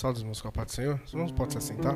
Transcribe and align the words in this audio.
Salve 0.00 0.16
os 0.16 0.20
irmãos 0.22 0.40
com 0.40 0.48
a 0.48 0.52
paz 0.52 0.68
do 0.68 0.72
Senhor. 0.72 0.98
Os 1.04 1.12
irmãos 1.12 1.30
podem 1.30 1.50
se 1.50 1.58
assentar. 1.58 1.94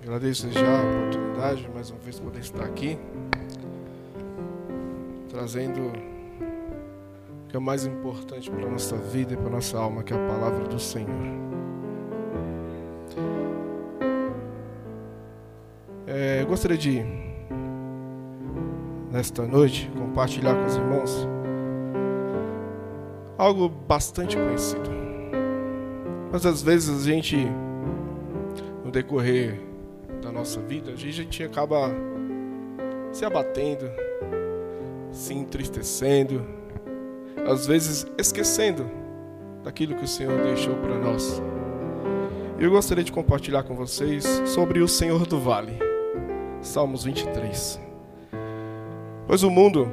Agradeço 0.00 0.48
já 0.52 0.60
a 0.60 0.84
oportunidade, 0.84 1.68
mais 1.74 1.90
uma 1.90 1.98
vez, 1.98 2.20
poder 2.20 2.38
estar 2.38 2.64
aqui, 2.64 2.96
trazendo 5.28 5.80
o 5.80 7.48
que 7.48 7.56
é 7.56 7.58
mais 7.58 7.84
importante 7.84 8.48
para 8.48 8.68
a 8.68 8.70
nossa 8.70 8.96
vida 8.96 9.34
e 9.34 9.36
para 9.36 9.48
a 9.48 9.50
nossa 9.50 9.76
alma, 9.76 10.04
que 10.04 10.12
é 10.12 10.16
a 10.16 10.28
palavra 10.28 10.62
do 10.68 10.78
Senhor. 10.78 11.08
É, 16.06 16.42
eu 16.42 16.46
gostaria 16.46 16.78
de, 16.78 17.02
nesta 19.10 19.44
noite, 19.44 19.90
compartilhar 19.98 20.54
com 20.54 20.66
os 20.66 20.76
irmãos 20.76 21.37
algo 23.38 23.68
bastante 23.68 24.36
conhecido. 24.36 24.90
Mas 26.32 26.44
às 26.44 26.60
vezes 26.60 27.06
a 27.06 27.10
gente, 27.10 27.36
no 28.84 28.90
decorrer 28.90 29.60
da 30.20 30.32
nossa 30.32 30.60
vida, 30.60 30.90
a 30.90 30.96
gente 30.96 31.42
acaba 31.42 31.90
se 33.12 33.24
abatendo, 33.24 33.88
se 35.12 35.32
entristecendo, 35.32 36.44
às 37.46 37.66
vezes 37.66 38.06
esquecendo 38.18 38.84
daquilo 39.62 39.94
que 39.94 40.04
o 40.04 40.08
Senhor 40.08 40.42
deixou 40.42 40.74
para 40.76 40.98
nós. 40.98 41.40
Eu 42.58 42.70
gostaria 42.72 43.04
de 43.04 43.12
compartilhar 43.12 43.62
com 43.62 43.74
vocês 43.74 44.24
sobre 44.44 44.80
o 44.80 44.88
Senhor 44.88 45.26
do 45.26 45.38
Vale, 45.38 45.78
Salmos 46.60 47.04
23. 47.04 47.80
Pois 49.28 49.42
o 49.44 49.50
mundo, 49.50 49.90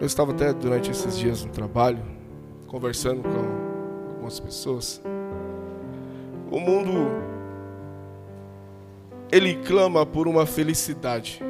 eu 0.00 0.06
estava 0.06 0.32
até 0.32 0.52
durante 0.52 0.90
esses 0.90 1.16
dias 1.16 1.44
no 1.44 1.52
trabalho, 1.52 2.13
conversando 2.74 3.22
com 3.22 4.08
algumas 4.10 4.40
pessoas. 4.40 5.00
O 6.50 6.58
mundo 6.58 7.06
ele 9.30 9.54
clama 9.64 10.04
por 10.04 10.26
uma 10.26 10.44
felicidade. 10.44 11.40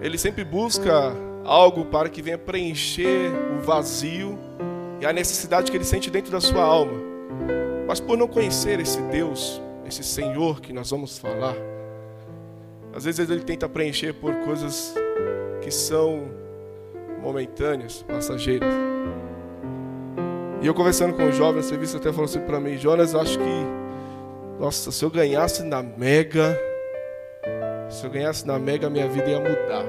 Ele 0.00 0.18
sempre 0.18 0.42
busca 0.42 1.14
algo 1.44 1.84
para 1.84 2.08
que 2.08 2.20
venha 2.20 2.36
preencher 2.36 3.30
o 3.56 3.62
vazio 3.62 4.36
e 5.00 5.06
a 5.06 5.12
necessidade 5.12 5.70
que 5.70 5.76
ele 5.76 5.84
sente 5.84 6.10
dentro 6.10 6.32
da 6.32 6.40
sua 6.40 6.64
alma. 6.64 7.00
Mas 7.86 8.00
por 8.00 8.18
não 8.18 8.26
conhecer 8.26 8.80
esse 8.80 9.00
Deus, 9.02 9.62
esse 9.86 10.02
Senhor 10.02 10.60
que 10.60 10.72
nós 10.72 10.90
vamos 10.90 11.18
falar, 11.18 11.54
às 12.92 13.04
vezes 13.04 13.30
ele 13.30 13.44
tenta 13.44 13.68
preencher 13.68 14.12
por 14.14 14.34
coisas 14.40 14.92
que 15.62 15.70
são 15.70 16.28
momentâneas, 17.22 18.02
passageiras. 18.02 18.87
E 20.60 20.66
eu 20.66 20.74
conversando 20.74 21.14
com 21.14 21.24
o 21.24 21.32
jovem 21.32 21.56
no 21.56 21.62
serviço, 21.62 21.96
até 21.96 22.10
falou 22.10 22.24
assim 22.24 22.40
para 22.40 22.58
mim, 22.58 22.76
Jonas, 22.76 23.14
acho 23.14 23.38
que, 23.38 23.66
nossa, 24.58 24.90
se 24.90 25.04
eu 25.04 25.10
ganhasse 25.10 25.62
na 25.62 25.82
Mega, 25.82 26.58
se 27.88 28.04
eu 28.04 28.10
ganhasse 28.10 28.44
na 28.44 28.58
Mega, 28.58 28.90
minha 28.90 29.08
vida 29.08 29.30
ia 29.30 29.38
mudar. 29.38 29.84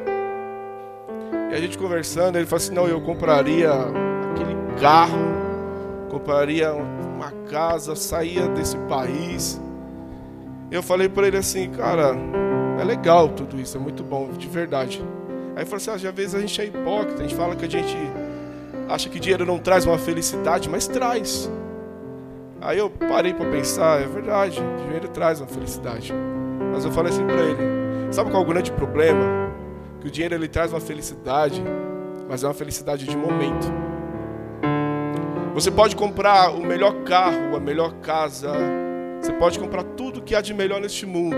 E 1.52 1.56
a 1.56 1.58
gente 1.58 1.76
conversando, 1.76 2.36
ele 2.36 2.46
falou 2.46 2.58
assim, 2.58 2.74
não, 2.74 2.88
eu 2.88 3.02
compraria 3.02 3.72
aquele 3.72 4.56
carro, 4.80 5.18
compraria 6.08 6.72
uma 6.72 7.32
casa, 7.50 7.96
saía 7.96 8.48
desse 8.50 8.78
país. 8.88 9.60
Eu 10.70 10.84
falei 10.84 11.10
para 11.10 11.28
ele 11.28 11.38
assim, 11.38 11.68
cara, 11.72 12.16
é 12.80 12.84
legal 12.84 13.30
tudo 13.30 13.60
isso, 13.60 13.76
é 13.76 13.80
muito 13.80 14.04
bom, 14.04 14.30
de 14.30 14.48
verdade. 14.48 15.04
Aí 15.56 15.64
ele 15.64 15.66
falou 15.66 15.78
assim, 15.78 15.90
ah, 15.90 15.96
às 15.96 16.16
vezes 16.16 16.36
a 16.36 16.40
gente 16.40 16.62
é 16.62 16.66
hipócrita, 16.66 17.24
a 17.24 17.24
gente 17.24 17.36
fala 17.36 17.56
que 17.56 17.66
a 17.66 17.70
gente 17.70 17.98
acha 18.90 19.08
que 19.08 19.20
dinheiro 19.20 19.46
não 19.46 19.60
traz 19.60 19.86
uma 19.86 19.98
felicidade, 19.98 20.68
mas 20.68 20.88
traz. 20.88 21.50
Aí 22.60 22.78
eu 22.78 22.90
parei 22.90 23.34
para 23.34 23.50
pensar, 23.50 24.02
é 24.02 24.06
verdade, 24.06 24.62
dinheiro 24.84 25.08
traz 25.08 25.40
uma 25.40 25.48
felicidade. 25.48 26.14
Mas 26.74 26.84
eu 26.84 26.92
falei 26.92 27.12
assim 27.12 27.26
para 27.26 27.42
ele: 27.42 28.12
sabe 28.12 28.32
qual 28.32 28.44
é 28.44 28.46
o 28.46 28.50
grande 28.50 28.72
problema? 28.72 29.50
Que 30.02 30.08
o 30.08 30.12
dinheiro 30.12 30.36
ele 30.36 30.48
traz 30.48 30.74
uma 30.74 30.80
felicidade, 30.80 31.64
mas 32.28 32.44
é 32.44 32.48
uma 32.48 32.54
felicidade 32.54 33.06
de 33.06 33.16
momento. 33.16 33.72
Você 35.54 35.72
pode 35.72 35.96
comprar 35.96 36.52
o 36.52 36.62
melhor 36.62 37.04
carro, 37.04 37.56
a 37.56 37.60
melhor 37.60 37.94
casa, 38.02 38.52
você 39.22 39.34
pode 39.34 39.60
comprar 39.60 39.84
tudo 39.84 40.22
que 40.22 40.36
há 40.36 40.42
de 40.42 40.54
melhor 40.54 40.80
neste 40.80 41.06
mundo, 41.06 41.36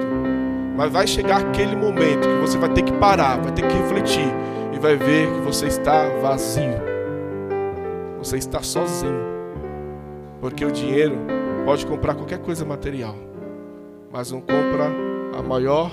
mas 0.75 0.91
vai 0.91 1.07
chegar 1.07 1.41
aquele 1.41 1.75
momento 1.75 2.27
que 2.27 2.41
você 2.41 2.57
vai 2.57 2.69
ter 2.69 2.83
que 2.83 2.93
parar, 2.93 3.39
vai 3.39 3.51
ter 3.51 3.67
que 3.67 3.73
refletir 3.73 4.27
e 4.73 4.79
vai 4.79 4.95
ver 4.95 5.31
que 5.33 5.39
você 5.39 5.67
está 5.67 6.07
vazio. 6.21 6.90
Você 8.21 8.37
está 8.37 8.61
sozinho. 8.61 9.19
Porque 10.39 10.63
o 10.63 10.71
dinheiro 10.71 11.15
pode 11.65 11.85
comprar 11.85 12.15
qualquer 12.15 12.39
coisa 12.39 12.63
material, 12.63 13.15
mas 14.11 14.31
não 14.31 14.39
compra 14.39 14.91
a 15.37 15.41
maior 15.41 15.91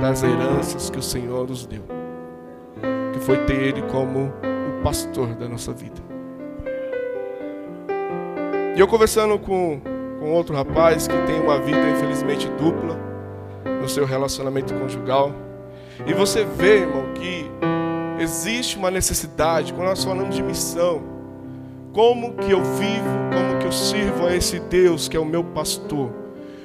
das 0.00 0.22
heranças 0.22 0.90
que 0.90 0.98
o 0.98 1.02
Senhor 1.02 1.48
nos 1.48 1.66
deu, 1.66 1.82
que 3.12 3.20
foi 3.20 3.38
ter 3.44 3.54
Ele 3.54 3.82
como 3.82 4.26
o 4.26 4.82
pastor 4.82 5.28
da 5.34 5.48
nossa 5.48 5.72
vida. 5.72 6.00
E 8.76 8.80
eu 8.80 8.86
conversando 8.86 9.38
com, 9.38 9.80
com 10.20 10.32
outro 10.32 10.54
rapaz 10.54 11.08
que 11.08 11.16
tem 11.22 11.40
uma 11.40 11.58
vida 11.58 11.88
infelizmente 11.88 12.48
dupla 12.58 12.98
no 13.80 13.88
seu 13.88 14.04
relacionamento 14.04 14.74
conjugal, 14.74 15.32
e 16.06 16.12
você 16.12 16.44
vê, 16.44 16.80
irmão, 16.80 17.12
que 17.14 17.46
existe 18.18 18.76
uma 18.76 18.90
necessidade, 18.90 19.72
quando 19.72 19.88
nós 19.88 20.04
falamos 20.04 20.34
de 20.34 20.42
missão, 20.42 21.15
como 21.96 22.34
que 22.34 22.50
eu 22.50 22.62
vivo, 22.62 23.08
como 23.32 23.58
que 23.58 23.66
eu 23.66 23.72
sirvo 23.72 24.26
a 24.26 24.36
esse 24.36 24.60
Deus 24.60 25.08
que 25.08 25.16
é 25.16 25.20
o 25.20 25.24
meu 25.24 25.42
pastor? 25.42 26.10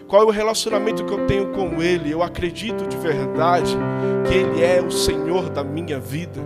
Qual 0.05 0.23
é 0.23 0.25
o 0.25 0.29
relacionamento 0.29 1.05
que 1.05 1.13
eu 1.13 1.25
tenho 1.25 1.53
com 1.53 1.81
Ele? 1.81 2.11
Eu 2.11 2.21
acredito 2.21 2.85
de 2.85 2.97
verdade 2.97 3.77
que 4.27 4.33
Ele 4.33 4.61
é 4.61 4.81
o 4.81 4.91
Senhor 4.91 5.49
da 5.49 5.63
minha 5.63 6.01
vida, 6.01 6.41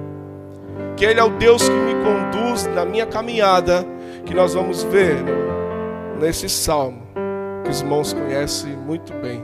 que 0.96 1.04
Ele 1.04 1.20
é 1.20 1.24
o 1.24 1.32
Deus 1.32 1.68
que 1.68 1.74
me 1.74 1.96
conduz 1.96 2.68
na 2.68 2.86
minha 2.86 3.08
caminhada, 3.08 3.84
que 4.24 4.36
nós 4.36 4.54
vamos 4.54 4.84
ver 4.84 5.16
nesse 6.22 6.48
salmo, 6.48 7.02
que 7.64 7.72
os 7.72 7.82
irmãos 7.82 8.14
conhecem 8.14 8.78
muito 8.78 9.12
bem, 9.14 9.44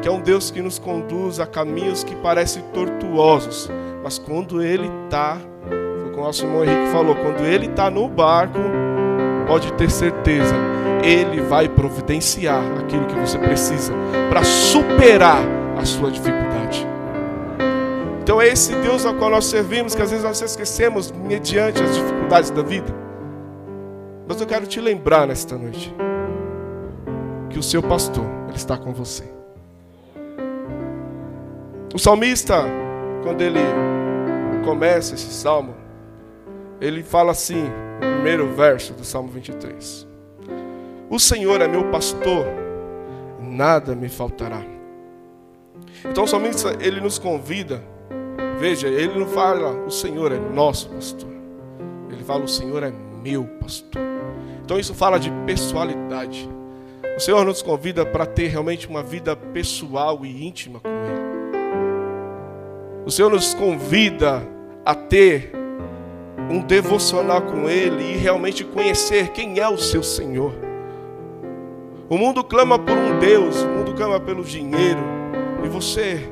que 0.00 0.08
é 0.08 0.10
um 0.10 0.22
Deus 0.22 0.50
que 0.50 0.62
nos 0.62 0.78
conduz 0.78 1.38
a 1.38 1.46
caminhos 1.46 2.02
que 2.02 2.16
parecem 2.16 2.62
tortuosos, 2.72 3.70
mas 4.02 4.18
quando 4.18 4.62
Ele 4.62 4.90
está 5.04 5.38
o 6.20 6.24
nosso 6.24 6.44
irmão 6.44 6.64
Henrique 6.64 6.92
falou, 6.92 7.14
quando 7.16 7.44
ele 7.44 7.66
está 7.66 7.90
no 7.90 8.08
barco, 8.08 8.58
pode 9.46 9.72
ter 9.74 9.90
certeza, 9.90 10.54
ele 11.02 11.40
vai 11.42 11.68
providenciar 11.68 12.62
aquilo 12.78 13.06
que 13.06 13.14
você 13.14 13.38
precisa 13.38 13.92
para 14.30 14.42
superar 14.42 15.42
a 15.76 15.84
sua 15.84 16.10
dificuldade. 16.10 16.86
Então 18.22 18.40
é 18.40 18.48
esse 18.48 18.74
Deus 18.76 19.04
ao 19.04 19.14
qual 19.14 19.30
nós 19.30 19.44
servimos, 19.44 19.94
que 19.94 20.00
às 20.00 20.10
vezes 20.10 20.24
nós 20.24 20.40
esquecemos 20.40 21.12
mediante 21.12 21.82
as 21.82 21.94
dificuldades 21.94 22.50
da 22.50 22.62
vida. 22.62 22.94
Mas 24.26 24.40
eu 24.40 24.46
quero 24.46 24.66
te 24.66 24.80
lembrar 24.80 25.26
nesta 25.26 25.58
noite 25.58 25.94
que 27.50 27.58
o 27.58 27.62
seu 27.62 27.82
pastor, 27.82 28.24
ele 28.48 28.56
está 28.56 28.78
com 28.78 28.92
você. 28.94 29.24
O 31.94 31.98
salmista, 31.98 32.64
quando 33.22 33.42
ele 33.42 33.60
começa 34.64 35.14
esse 35.14 35.30
salmo, 35.30 35.83
ele 36.80 37.02
fala 37.02 37.32
assim, 37.32 37.62
no 37.62 38.14
primeiro 38.14 38.48
verso 38.54 38.92
do 38.92 39.04
Salmo 39.04 39.28
23: 39.28 40.06
O 41.08 41.18
Senhor 41.18 41.60
é 41.60 41.68
meu 41.68 41.90
pastor, 41.90 42.46
nada 43.40 43.94
me 43.94 44.08
faltará. 44.08 44.62
Então, 46.04 46.26
somente 46.26 46.58
ele 46.80 47.00
nos 47.00 47.18
convida, 47.18 47.82
veja, 48.58 48.88
ele 48.88 49.18
não 49.18 49.26
fala, 49.26 49.70
o 49.84 49.90
Senhor 49.90 50.32
é 50.32 50.38
nosso 50.38 50.88
pastor, 50.90 51.30
ele 52.10 52.22
fala, 52.22 52.44
o 52.44 52.48
Senhor 52.48 52.82
é 52.82 52.92
meu 53.22 53.44
pastor. 53.60 54.02
Então, 54.64 54.78
isso 54.78 54.94
fala 54.94 55.18
de 55.18 55.30
pessoalidade. 55.46 56.48
O 57.16 57.20
Senhor 57.20 57.44
nos 57.44 57.62
convida 57.62 58.04
para 58.04 58.26
ter 58.26 58.48
realmente 58.48 58.88
uma 58.88 59.02
vida 59.02 59.36
pessoal 59.36 60.24
e 60.26 60.46
íntima 60.46 60.80
com 60.80 60.88
Ele. 60.88 61.24
O 63.06 63.10
Senhor 63.10 63.30
nos 63.30 63.54
convida 63.54 64.42
a 64.84 64.94
ter 64.94 65.52
um 66.50 66.60
devocional 66.60 67.42
com 67.42 67.68
Ele 67.68 68.14
e 68.14 68.16
realmente 68.16 68.64
conhecer 68.64 69.28
quem 69.28 69.58
é 69.58 69.68
o 69.68 69.78
seu 69.78 70.02
Senhor. 70.02 70.52
O 72.08 72.18
mundo 72.18 72.44
clama 72.44 72.78
por 72.78 72.96
um 72.96 73.18
Deus, 73.18 73.62
o 73.62 73.68
mundo 73.68 73.94
clama 73.94 74.20
pelo 74.20 74.44
dinheiro. 74.44 75.00
E 75.64 75.68
você, 75.68 76.30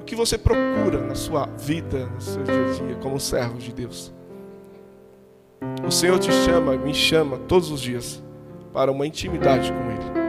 o 0.00 0.04
que 0.04 0.14
você 0.14 0.36
procura 0.36 1.00
na 1.00 1.14
sua 1.14 1.46
vida, 1.58 2.06
no 2.06 2.20
seu 2.20 2.42
dia 2.42 2.54
a 2.54 2.72
dia, 2.72 2.96
como 2.96 3.18
servo 3.18 3.58
de 3.58 3.72
Deus? 3.72 4.12
O 5.86 5.90
Senhor 5.90 6.18
te 6.18 6.30
chama, 6.30 6.76
me 6.76 6.92
chama 6.92 7.38
todos 7.48 7.70
os 7.70 7.80
dias 7.80 8.22
para 8.72 8.92
uma 8.92 9.06
intimidade 9.06 9.72
com 9.72 9.90
Ele. 9.90 10.24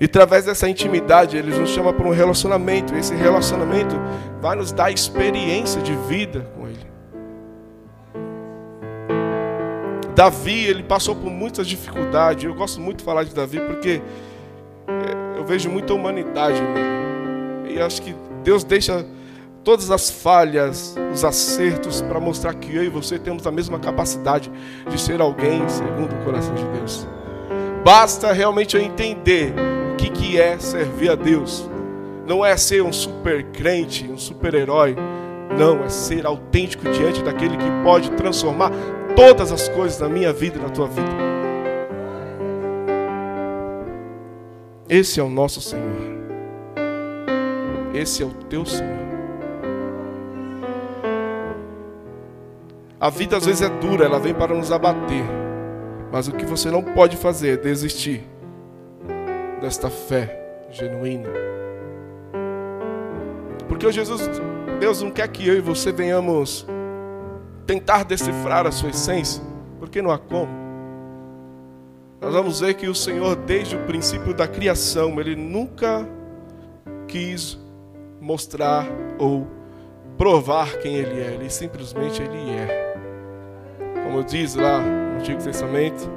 E 0.00 0.06
através 0.06 0.46
dessa 0.46 0.68
intimidade, 0.68 1.36
Ele 1.36 1.56
nos 1.56 1.70
chama 1.70 1.92
para 1.92 2.08
um 2.08 2.10
relacionamento. 2.10 2.94
E 2.94 2.98
esse 2.98 3.14
relacionamento 3.14 3.94
vai 4.40 4.56
nos 4.56 4.72
dar 4.72 4.90
experiência 4.90 5.80
de 5.82 5.94
vida 6.08 6.50
com 6.56 6.66
Ele. 6.66 6.89
Davi, 10.20 10.66
ele 10.66 10.82
passou 10.82 11.16
por 11.16 11.30
muitas 11.30 11.66
dificuldades. 11.66 12.44
Eu 12.44 12.54
gosto 12.54 12.78
muito 12.78 12.98
de 12.98 13.04
falar 13.04 13.24
de 13.24 13.34
Davi 13.34 13.58
porque 13.58 14.02
é, 14.86 15.38
eu 15.38 15.46
vejo 15.46 15.70
muita 15.70 15.94
humanidade 15.94 16.60
nele. 16.60 17.74
E 17.74 17.80
acho 17.80 18.02
que 18.02 18.14
Deus 18.44 18.62
deixa 18.62 19.06
todas 19.64 19.90
as 19.90 20.10
falhas, 20.10 20.94
os 21.10 21.24
acertos, 21.24 22.02
para 22.02 22.20
mostrar 22.20 22.52
que 22.52 22.76
eu 22.76 22.84
e 22.84 22.90
você 22.90 23.18
temos 23.18 23.46
a 23.46 23.50
mesma 23.50 23.78
capacidade 23.78 24.52
de 24.90 25.00
ser 25.00 25.22
alguém 25.22 25.66
segundo 25.70 26.12
o 26.12 26.22
coração 26.22 26.54
de 26.54 26.64
Deus. 26.64 27.08
Basta 27.82 28.30
realmente 28.30 28.76
eu 28.76 28.82
entender 28.82 29.54
o 29.90 29.96
que, 29.96 30.10
que 30.10 30.38
é 30.38 30.58
servir 30.58 31.12
a 31.12 31.14
Deus. 31.14 31.66
Não 32.26 32.44
é 32.44 32.58
ser 32.58 32.82
um 32.82 32.92
super 32.92 33.42
crente, 33.44 34.04
um 34.04 34.18
super 34.18 34.52
herói. 34.52 34.94
Não, 35.58 35.82
é 35.82 35.88
ser 35.88 36.26
autêntico 36.26 36.90
diante 36.90 37.22
daquele 37.22 37.56
que 37.56 37.70
pode 37.82 38.10
transformar 38.10 38.70
todas 39.14 39.52
as 39.52 39.68
coisas 39.68 39.98
na 40.00 40.08
minha 40.08 40.32
vida 40.32 40.58
e 40.58 40.62
na 40.62 40.68
tua 40.68 40.86
vida. 40.86 41.30
Esse 44.88 45.20
é 45.20 45.22
o 45.22 45.28
nosso 45.28 45.60
Senhor. 45.60 46.20
Esse 47.94 48.22
é 48.22 48.26
o 48.26 48.30
teu 48.48 48.64
Senhor. 48.64 48.98
A 52.98 53.08
vida 53.08 53.36
às 53.36 53.46
vezes 53.46 53.62
é 53.62 53.68
dura, 53.68 54.04
ela 54.04 54.18
vem 54.18 54.34
para 54.34 54.54
nos 54.54 54.70
abater. 54.70 55.24
Mas 56.12 56.28
o 56.28 56.32
que 56.32 56.44
você 56.44 56.70
não 56.70 56.82
pode 56.82 57.16
fazer 57.16 57.54
é 57.54 57.56
desistir 57.56 58.24
desta 59.60 59.88
fé 59.88 60.66
genuína. 60.70 61.28
Porque 63.68 63.90
Jesus, 63.92 64.28
Deus 64.80 65.00
não 65.00 65.10
quer 65.10 65.28
que 65.28 65.46
eu 65.46 65.56
e 65.56 65.60
você 65.60 65.92
venhamos 65.92 66.66
tentar 67.70 68.04
decifrar 68.04 68.66
a 68.66 68.72
sua 68.72 68.90
essência, 68.90 69.40
porque 69.78 70.02
não 70.02 70.10
há 70.10 70.18
como. 70.18 70.50
Nós 72.20 72.32
vamos 72.32 72.58
ver 72.58 72.74
que 72.74 72.88
o 72.88 72.94
Senhor, 72.96 73.36
desde 73.36 73.76
o 73.76 73.78
princípio 73.86 74.34
da 74.34 74.48
criação, 74.48 75.20
Ele 75.20 75.36
nunca 75.36 76.04
quis 77.06 77.56
mostrar 78.20 78.84
ou 79.20 79.46
provar 80.18 80.78
quem 80.78 80.96
Ele 80.96 81.20
é, 81.20 81.34
Ele 81.34 81.48
simplesmente 81.48 82.20
Ele 82.20 82.50
é. 82.50 82.96
Como 84.02 84.24
diz 84.24 84.56
lá 84.56 84.80
no 84.80 85.20
Antigo 85.20 85.40
Testamento, 85.40 86.10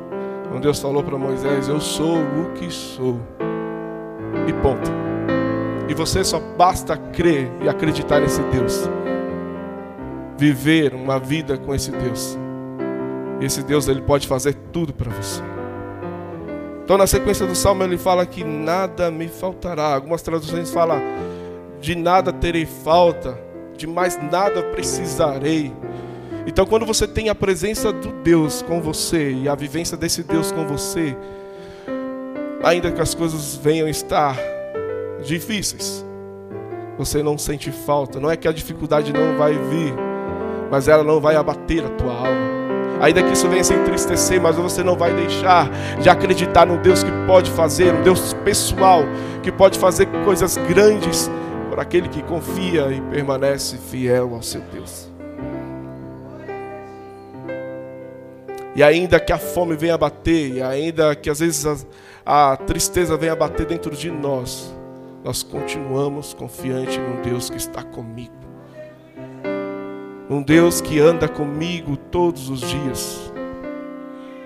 quando 0.50 0.64
Deus 0.64 0.80
falou 0.80 1.04
para 1.04 1.20
Moisés: 1.20 1.68
Eu 1.68 1.80
sou 1.80 2.18
o 2.18 2.52
que 2.56 2.72
sou. 2.72 3.20
E 4.48 4.54
ponto. 4.54 4.90
E 5.88 5.94
você 5.94 6.24
só 6.24 6.40
basta 6.58 6.98
crer 6.98 7.52
e 7.62 7.70
acreditar 7.70 8.22
nesse 8.22 8.42
Deus. 8.46 8.90
Viver 10.44 10.94
uma 10.94 11.18
vida 11.20 11.58
com 11.58 11.74
esse 11.74 11.90
Deus. 11.90 12.38
Esse 13.40 13.64
Deus 13.64 13.88
ele 13.88 14.02
pode 14.02 14.28
fazer 14.28 14.54
tudo 14.74 14.92
para 14.92 15.10
você. 15.10 15.42
Então 16.84 16.98
na 16.98 17.08
sequência 17.08 17.48
do 17.48 17.56
salmo 17.56 17.82
ele 17.82 17.98
fala 17.98 18.26
que 18.26 18.44
nada 18.44 19.10
me 19.10 19.30
faltará. 19.30 19.96
Algumas 19.96 20.22
traduções 20.22 20.70
falam 20.70 21.00
de 21.80 21.96
nada 21.96 22.34
terei 22.34 22.66
falta, 22.66 23.40
de 23.78 23.88
mais 23.88 24.22
nada 24.22 24.62
precisarei. 24.64 25.72
Então, 26.46 26.66
quando 26.66 26.86
você 26.86 27.08
tem 27.08 27.30
a 27.30 27.36
presença 27.36 27.94
do 27.94 28.12
Deus 28.22 28.62
com 28.62 28.82
você 28.82 29.32
e 29.32 29.48
a 29.48 29.56
vivência 29.56 29.96
desse 29.96 30.24
Deus 30.24 30.52
com 30.52 30.68
você, 30.68 31.16
ainda 32.62 32.92
que 32.92 33.00
as 33.00 33.16
coisas 33.16 33.56
venham 33.56 33.88
estar 33.88 34.38
difíceis, 35.24 36.06
você 36.98 37.24
não 37.24 37.38
sente 37.38 37.72
falta. 37.72 38.20
Não 38.20 38.30
é 38.30 38.36
que 38.36 38.46
a 38.46 38.52
dificuldade 38.52 39.14
não 39.14 39.38
vai 39.38 39.54
vir, 39.54 39.94
mas 40.74 40.88
ela 40.88 41.04
não 41.04 41.22
vai 41.22 41.36
abater 41.36 41.86
a 41.86 41.90
tua 41.90 42.12
alma. 42.12 43.00
Ainda 43.00 43.22
que 43.22 43.34
isso 43.34 43.48
venha 43.48 43.64
se 43.64 43.76
entristecer, 43.76 44.42
mas 44.42 44.56
você 44.56 44.84
não 44.84 44.98
vai 44.98 45.14
deixar 45.14 45.70
de 46.02 46.10
acreditar 46.10 46.66
no 46.66 46.80
Deus 46.80 47.04
que 47.04 47.12
pode 47.28 47.52
fazer, 47.52 47.94
um 47.94 48.02
Deus 48.02 48.34
pessoal, 48.44 49.04
que 49.44 49.52
pode 49.52 49.78
fazer 49.78 50.08
coisas 50.26 50.58
grandes 50.68 51.30
por 51.70 51.80
aquele 51.80 52.10
que 52.10 52.24
confia 52.24 52.92
e 52.92 53.00
permanece 53.02 53.78
fiel 53.78 54.34
ao 54.34 54.42
seu 54.42 54.62
Deus. 54.62 55.12
E 58.76 58.82
ainda 58.82 59.20
que 59.20 59.32
a 59.32 59.38
fome 59.38 59.76
venha 59.76 59.96
bater, 59.96 60.56
e 60.56 60.64
ainda 60.64 61.16
que 61.16 61.30
às 61.30 61.40
vezes 61.40 61.88
a, 62.26 62.54
a 62.54 62.58
tristeza 62.58 63.16
venha 63.16 63.36
bater 63.36 63.68
dentro 63.68 63.96
de 63.96 64.10
nós, 64.10 64.76
nós 65.24 65.44
continuamos 65.44 66.34
confiantes 66.34 66.98
num 66.98 67.22
Deus 67.22 67.48
que 67.48 67.58
está 67.58 67.84
comigo. 67.84 68.43
Um 70.34 70.42
Deus 70.42 70.82
que 70.82 71.00
anda 71.00 71.28
comigo 71.28 71.96
todos 71.96 72.50
os 72.50 72.62
dias. 72.62 73.32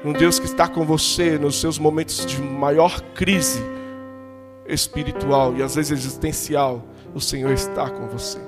Um 0.03 0.13
Deus 0.13 0.37
que 0.39 0.45
está 0.45 0.67
com 0.67 0.85
você 0.85 1.37
nos 1.37 1.59
seus 1.59 1.79
momentos 1.79 2.25
de 2.25 2.41
maior 2.41 3.01
crise 3.15 3.61
espiritual 4.67 5.55
e 5.55 5.63
às 5.63 5.75
vezes 5.75 5.91
existencial. 5.91 6.83
O 7.15 7.21
Senhor 7.21 7.51
está 7.51 7.89
com 7.89 8.07
você. 8.07 8.39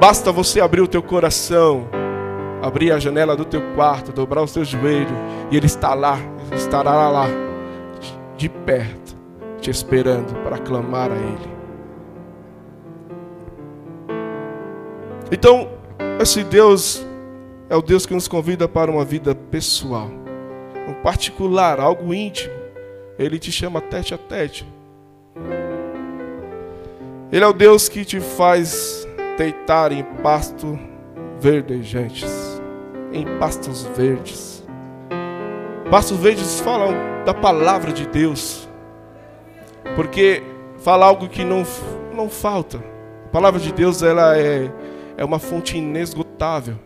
Basta 0.00 0.32
você 0.32 0.60
abrir 0.60 0.80
o 0.80 0.88
teu 0.88 1.02
coração 1.02 1.88
abrir 2.64 2.92
a 2.92 2.98
janela 2.98 3.36
do 3.36 3.44
teu 3.44 3.60
quarto, 3.74 4.10
dobrar 4.10 4.42
os 4.42 4.52
teus 4.52 4.68
joelhos, 4.68 5.12
e 5.50 5.56
Ele 5.56 5.66
está 5.66 5.92
lá, 5.92 6.18
estará 6.54 7.10
lá, 7.10 7.26
de 8.38 8.48
perto, 8.48 9.14
te 9.60 9.70
esperando 9.70 10.34
para 10.42 10.56
clamar 10.58 11.10
a 11.12 11.16
Ele. 11.16 11.54
Então, 15.30 15.73
esse 16.20 16.44
Deus 16.44 17.04
é 17.68 17.76
o 17.76 17.82
Deus 17.82 18.06
que 18.06 18.14
nos 18.14 18.28
convida 18.28 18.68
para 18.68 18.90
uma 18.90 19.04
vida 19.04 19.34
pessoal, 19.34 20.10
um 20.88 20.94
particular, 21.02 21.80
algo 21.80 22.12
íntimo. 22.12 22.54
Ele 23.18 23.38
te 23.38 23.52
chama 23.52 23.80
tete 23.80 24.14
a 24.14 24.18
tete. 24.18 24.66
Ele 27.32 27.44
é 27.44 27.46
o 27.46 27.52
Deus 27.52 27.88
que 27.88 28.04
te 28.04 28.20
faz 28.20 29.06
deitar 29.36 29.92
em 29.92 30.02
pasto 30.22 30.78
verdejantes 31.40 32.54
em 33.14 33.24
pastos 33.38 33.84
verdes. 33.96 34.64
Pastos 35.90 36.18
verdes 36.18 36.60
falam 36.60 36.92
da 37.24 37.32
palavra 37.32 37.92
de 37.92 38.06
Deus, 38.06 38.68
porque 39.94 40.42
fala 40.78 41.06
algo 41.06 41.28
que 41.28 41.44
não, 41.44 41.64
não 42.12 42.28
falta. 42.28 42.78
A 43.26 43.28
palavra 43.28 43.60
de 43.60 43.72
Deus 43.72 44.02
ela 44.02 44.36
é, 44.36 44.70
é 45.16 45.24
uma 45.24 45.38
fonte 45.38 45.76
inesgotável. 45.76 46.76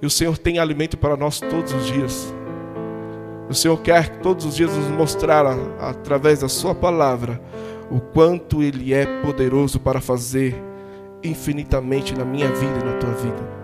E 0.00 0.06
o 0.06 0.10
Senhor 0.10 0.36
tem 0.36 0.58
alimento 0.58 0.96
para 0.96 1.16
nós 1.16 1.40
todos 1.40 1.72
os 1.72 1.86
dias. 1.86 2.34
O 3.48 3.54
Senhor 3.54 3.80
quer 3.80 4.18
todos 4.18 4.44
os 4.44 4.56
dias 4.56 4.76
nos 4.76 4.88
mostrar, 4.88 5.46
através 5.80 6.40
da 6.40 6.48
Sua 6.48 6.74
palavra, 6.74 7.40
o 7.90 8.00
quanto 8.00 8.62
Ele 8.62 8.92
é 8.92 9.06
poderoso 9.22 9.78
para 9.78 10.00
fazer 10.00 10.54
infinitamente 11.22 12.14
na 12.14 12.24
minha 12.24 12.48
vida 12.48 12.78
e 12.80 12.84
na 12.84 12.92
tua 12.98 13.12
vida. 13.12 13.56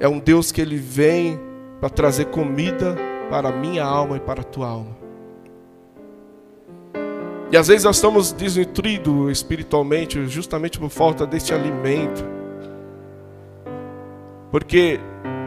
É 0.00 0.08
um 0.08 0.18
Deus 0.18 0.52
que 0.52 0.60
ele 0.60 0.76
vem 0.76 1.38
para 1.80 1.88
trazer 1.88 2.26
comida 2.26 2.96
para 3.30 3.48
a 3.48 3.52
minha 3.52 3.84
alma 3.84 4.16
e 4.16 4.20
para 4.20 4.40
a 4.40 4.44
tua 4.44 4.68
alma. 4.68 5.03
E 7.54 7.56
às 7.56 7.68
vezes 7.68 7.84
nós 7.84 7.94
estamos 7.94 8.32
desnutridos 8.32 9.30
espiritualmente 9.30 10.26
justamente 10.26 10.76
por 10.76 10.90
falta 10.90 11.24
deste 11.24 11.54
alimento. 11.54 12.24
Porque 14.50 14.98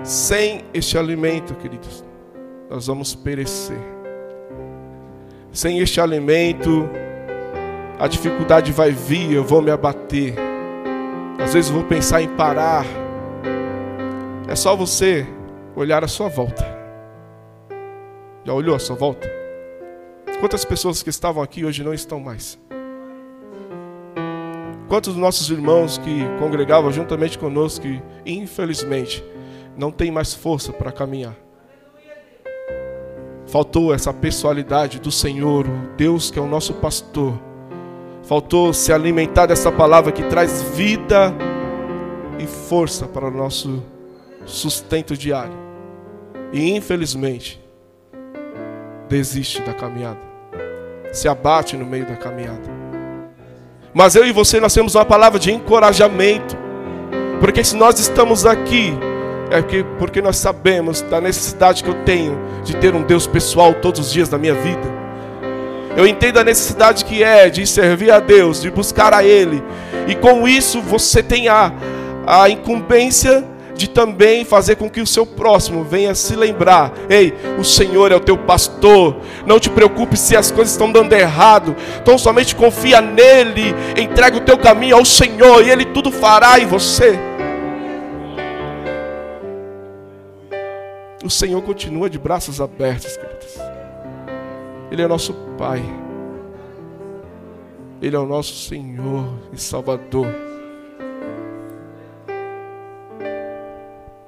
sem 0.06 0.64
este 0.74 0.98
alimento, 0.98 1.54
queridos, 1.56 2.06
nós 2.70 2.88
vamos 2.88 3.14
perecer. 3.14 3.78
Sem 5.52 5.80
este 5.80 6.00
alimento, 6.00 6.90
a 8.00 8.08
dificuldade 8.08 8.72
vai 8.72 8.92
vir, 8.92 9.34
eu 9.34 9.44
vou 9.44 9.62
me 9.62 9.70
abater. 9.70 10.34
Às 11.44 11.56
vezes 11.56 11.70
vou 11.70 11.84
pensar 11.84 12.22
em 12.22 12.30
parar 12.30 12.86
é 14.48 14.56
só 14.56 14.78
você 14.78 15.28
olhar 15.76 16.06
a 16.06 16.08
sua 16.08 16.30
volta. 16.30 16.66
Já 18.46 18.54
olhou 18.54 18.78
a 18.78 18.80
sua 18.80 18.96
volta? 18.96 19.28
Quantas 20.40 20.64
pessoas 20.64 21.02
que 21.02 21.10
estavam 21.10 21.42
aqui 21.42 21.66
hoje 21.66 21.84
não 21.84 21.96
estão 21.96 22.20
mais? 22.20 22.60
Quantos 24.88 25.14
dos 25.14 25.22
nossos 25.22 25.50
irmãos 25.50 25.98
que 25.98 26.22
congregavam 26.38 26.92
juntamente 26.92 27.40
conosco, 27.40 27.82
que 27.82 28.02
infelizmente 28.24 29.24
não 29.76 29.92
tem 29.92 30.12
mais 30.12 30.36
força 30.36 30.72
para 30.72 30.92
caminhar? 30.92 31.36
Faltou 33.48 33.92
essa 33.92 34.14
pessoalidade 34.14 35.00
do 35.00 35.12
Senhor, 35.12 35.68
o 35.68 35.96
Deus 35.98 36.30
que 36.30 36.38
é 36.38 36.42
o 36.42 36.48
nosso 36.48 36.76
pastor. 36.76 37.34
Faltou 38.22 38.74
se 38.74 38.94
alimentar 38.94 39.48
dessa 39.48 39.72
palavra 39.72 40.12
que 40.12 40.24
traz 40.24 40.62
vida 40.62 41.34
e 42.38 42.46
força 42.46 43.08
para 43.08 43.28
o 43.28 43.32
nosso 43.32 43.82
sustento 44.46 45.18
diário. 45.18 45.58
E 46.54 46.76
infelizmente, 46.76 47.60
desiste 49.10 49.62
da 49.62 49.74
caminhada. 49.74 50.27
Se 51.12 51.28
abate 51.28 51.76
no 51.76 51.86
meio 51.86 52.06
da 52.06 52.16
caminhada. 52.16 52.78
Mas 53.94 54.16
eu 54.16 54.26
e 54.26 54.32
você 54.32 54.60
nós 54.60 54.74
temos 54.74 54.96
uma 54.96 55.06
palavra 55.06 55.40
de 55.40 55.52
encorajamento. 55.52 56.56
Porque 57.40 57.64
se 57.64 57.76
nós 57.76 58.00
estamos 58.00 58.46
aqui, 58.46 58.94
é 59.50 59.62
porque, 59.98 60.22
nós 60.22 60.38
sabemos 60.38 61.02
da 61.02 61.22
necessidade 61.22 61.84
que 61.84 61.90
eu 61.90 62.04
tenho 62.04 62.38
de 62.64 62.76
ter 62.76 62.94
um 62.94 63.04
Deus 63.04 63.26
pessoal 63.26 63.74
todos 63.74 64.00
os 64.00 64.12
dias 64.12 64.30
da 64.30 64.38
minha 64.38 64.54
vida. 64.54 64.98
Eu 65.96 66.06
entendo 66.06 66.38
a 66.38 66.44
necessidade 66.44 67.06
que 67.06 67.24
é 67.24 67.50
de 67.50 67.66
servir 67.66 68.12
a 68.12 68.20
Deus, 68.20 68.62
de 68.62 68.70
buscar 68.70 69.14
a 69.14 69.24
Ele. 69.24 69.64
E 70.08 70.16
com 70.16 70.48
isso 70.48 70.82
você 70.82 71.24
tem 71.24 71.48
a, 71.48 71.72
a 72.26 72.50
incumbência 72.50 73.44
de 73.78 73.88
também 73.88 74.44
fazer 74.44 74.76
com 74.76 74.90
que 74.90 75.00
o 75.00 75.08
seu 75.08 75.26
próximo 75.26 75.84
venha 75.84 76.14
se 76.16 76.36
lembrar: 76.36 76.92
ei, 77.10 77.34
o 77.58 77.64
Senhor 77.64 78.12
é 78.12 78.16
o 78.16 78.20
teu 78.20 78.38
pastor. 78.38 79.18
Não 79.46 79.60
te 79.60 79.70
preocupe 79.70 80.18
se 80.18 80.36
as 80.36 80.52
coisas 80.52 80.74
estão 80.74 80.92
dando 80.92 81.14
errado. 81.14 81.76
Então 82.02 82.18
somente 82.18 82.56
confia 82.56 83.00
nele, 83.00 83.74
entrega 83.98 84.38
o 84.38 84.42
teu 84.42 84.58
caminho 84.58 84.98
ao 84.98 85.06
Senhor 85.06 85.66
e 85.66 85.70
ele 85.70 85.86
tudo 85.86 86.12
fará 86.12 86.60
em 86.60 86.66
você. 86.66 87.18
O 91.24 91.30
Senhor 91.30 91.62
continua 91.62 92.10
de 92.10 92.18
braços 92.18 92.62
abertos, 92.62 93.18
queridos. 93.18 93.58
Ele 94.90 95.02
é 95.02 95.08
nosso 95.08 95.34
Pai. 95.58 95.84
Ele 98.02 98.16
é 98.16 98.20
o 98.20 98.26
nosso 98.26 98.54
Senhor 98.54 99.28
e 99.52 99.60
Salvador. 99.60 100.47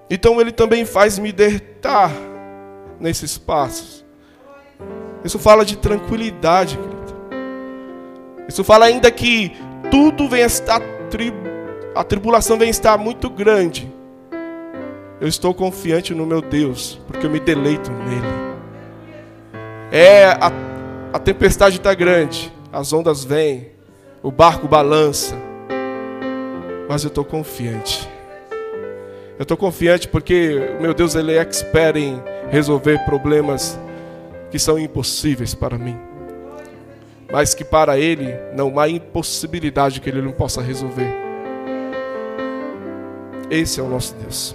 Então 0.09 0.41
Ele 0.41 0.51
também 0.51 0.85
faz 0.85 1.19
me 1.19 1.31
deitar 1.31 2.11
nesses 2.99 3.37
passos. 3.37 4.05
Isso 5.23 5.37
fala 5.37 5.65
de 5.65 5.77
tranquilidade, 5.77 6.77
querido. 6.77 6.99
Isso 8.47 8.63
fala 8.63 8.85
ainda 8.85 9.11
que 9.11 9.51
tudo 9.91 10.27
vem 10.27 10.41
estar, 10.41 10.81
a 11.93 12.03
tribulação 12.03 12.57
vem 12.57 12.69
estar 12.69 12.97
muito 12.97 13.29
grande. 13.29 13.91
Eu 15.21 15.27
estou 15.27 15.53
confiante 15.53 16.15
no 16.15 16.25
meu 16.25 16.41
Deus, 16.41 16.99
porque 17.05 17.25
eu 17.25 17.29
me 17.29 17.39
deleito 17.39 17.91
nele. 17.91 18.49
É, 19.91 20.25
a, 20.25 20.51
a 21.13 21.19
tempestade 21.19 21.77
está 21.77 21.93
grande, 21.93 22.53
as 22.71 22.93
ondas 22.93 23.23
vêm, 23.23 23.71
o 24.23 24.31
barco 24.31 24.67
balança, 24.67 25.35
mas 26.87 27.03
eu 27.03 27.09
estou 27.09 27.25
confiante. 27.25 28.09
Eu 29.39 29.43
estou 29.43 29.55
confiante 29.55 30.05
porque 30.05 30.59
meu 30.81 30.93
Deus 30.93 31.15
ele 31.15 31.31
é 31.31 31.37
expert 31.37 31.95
em 31.95 32.21
resolver 32.51 33.05
problemas 33.05 33.79
que 34.51 34.59
são 34.59 34.77
impossíveis 34.77 35.55
para 35.55 35.77
mim. 35.77 35.95
Mas 37.31 37.53
que 37.53 37.63
para 37.63 37.97
ele 37.97 38.35
não 38.53 38.77
há 38.77 38.89
impossibilidade 38.89 40.01
que 40.01 40.09
ele 40.09 40.21
não 40.21 40.33
possa 40.33 40.61
resolver. 40.61 41.09
Esse 43.49 43.79
é 43.79 43.83
o 43.83 43.87
nosso 43.87 44.13
Deus. 44.15 44.53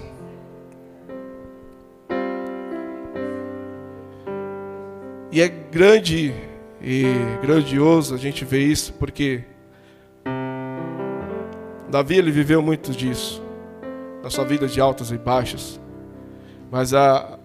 E 5.31 5.41
é 5.41 5.47
grande 5.47 6.31
e 6.79 7.05
grandioso 7.41 8.13
a 8.13 8.19
gente 8.19 8.45
ver 8.45 8.61
isso, 8.61 8.93
porque 8.93 9.43
Davi 11.89 12.19
ele 12.19 12.29
viveu 12.29 12.61
muito 12.61 12.91
disso 12.91 13.44
na 14.25 14.31
sua 14.31 14.43
vida 14.43 14.67
de 14.67 14.81
altas 14.81 15.11
e 15.11 15.19
baixas, 15.19 15.79
mas 16.71 16.95
a, 16.95 17.37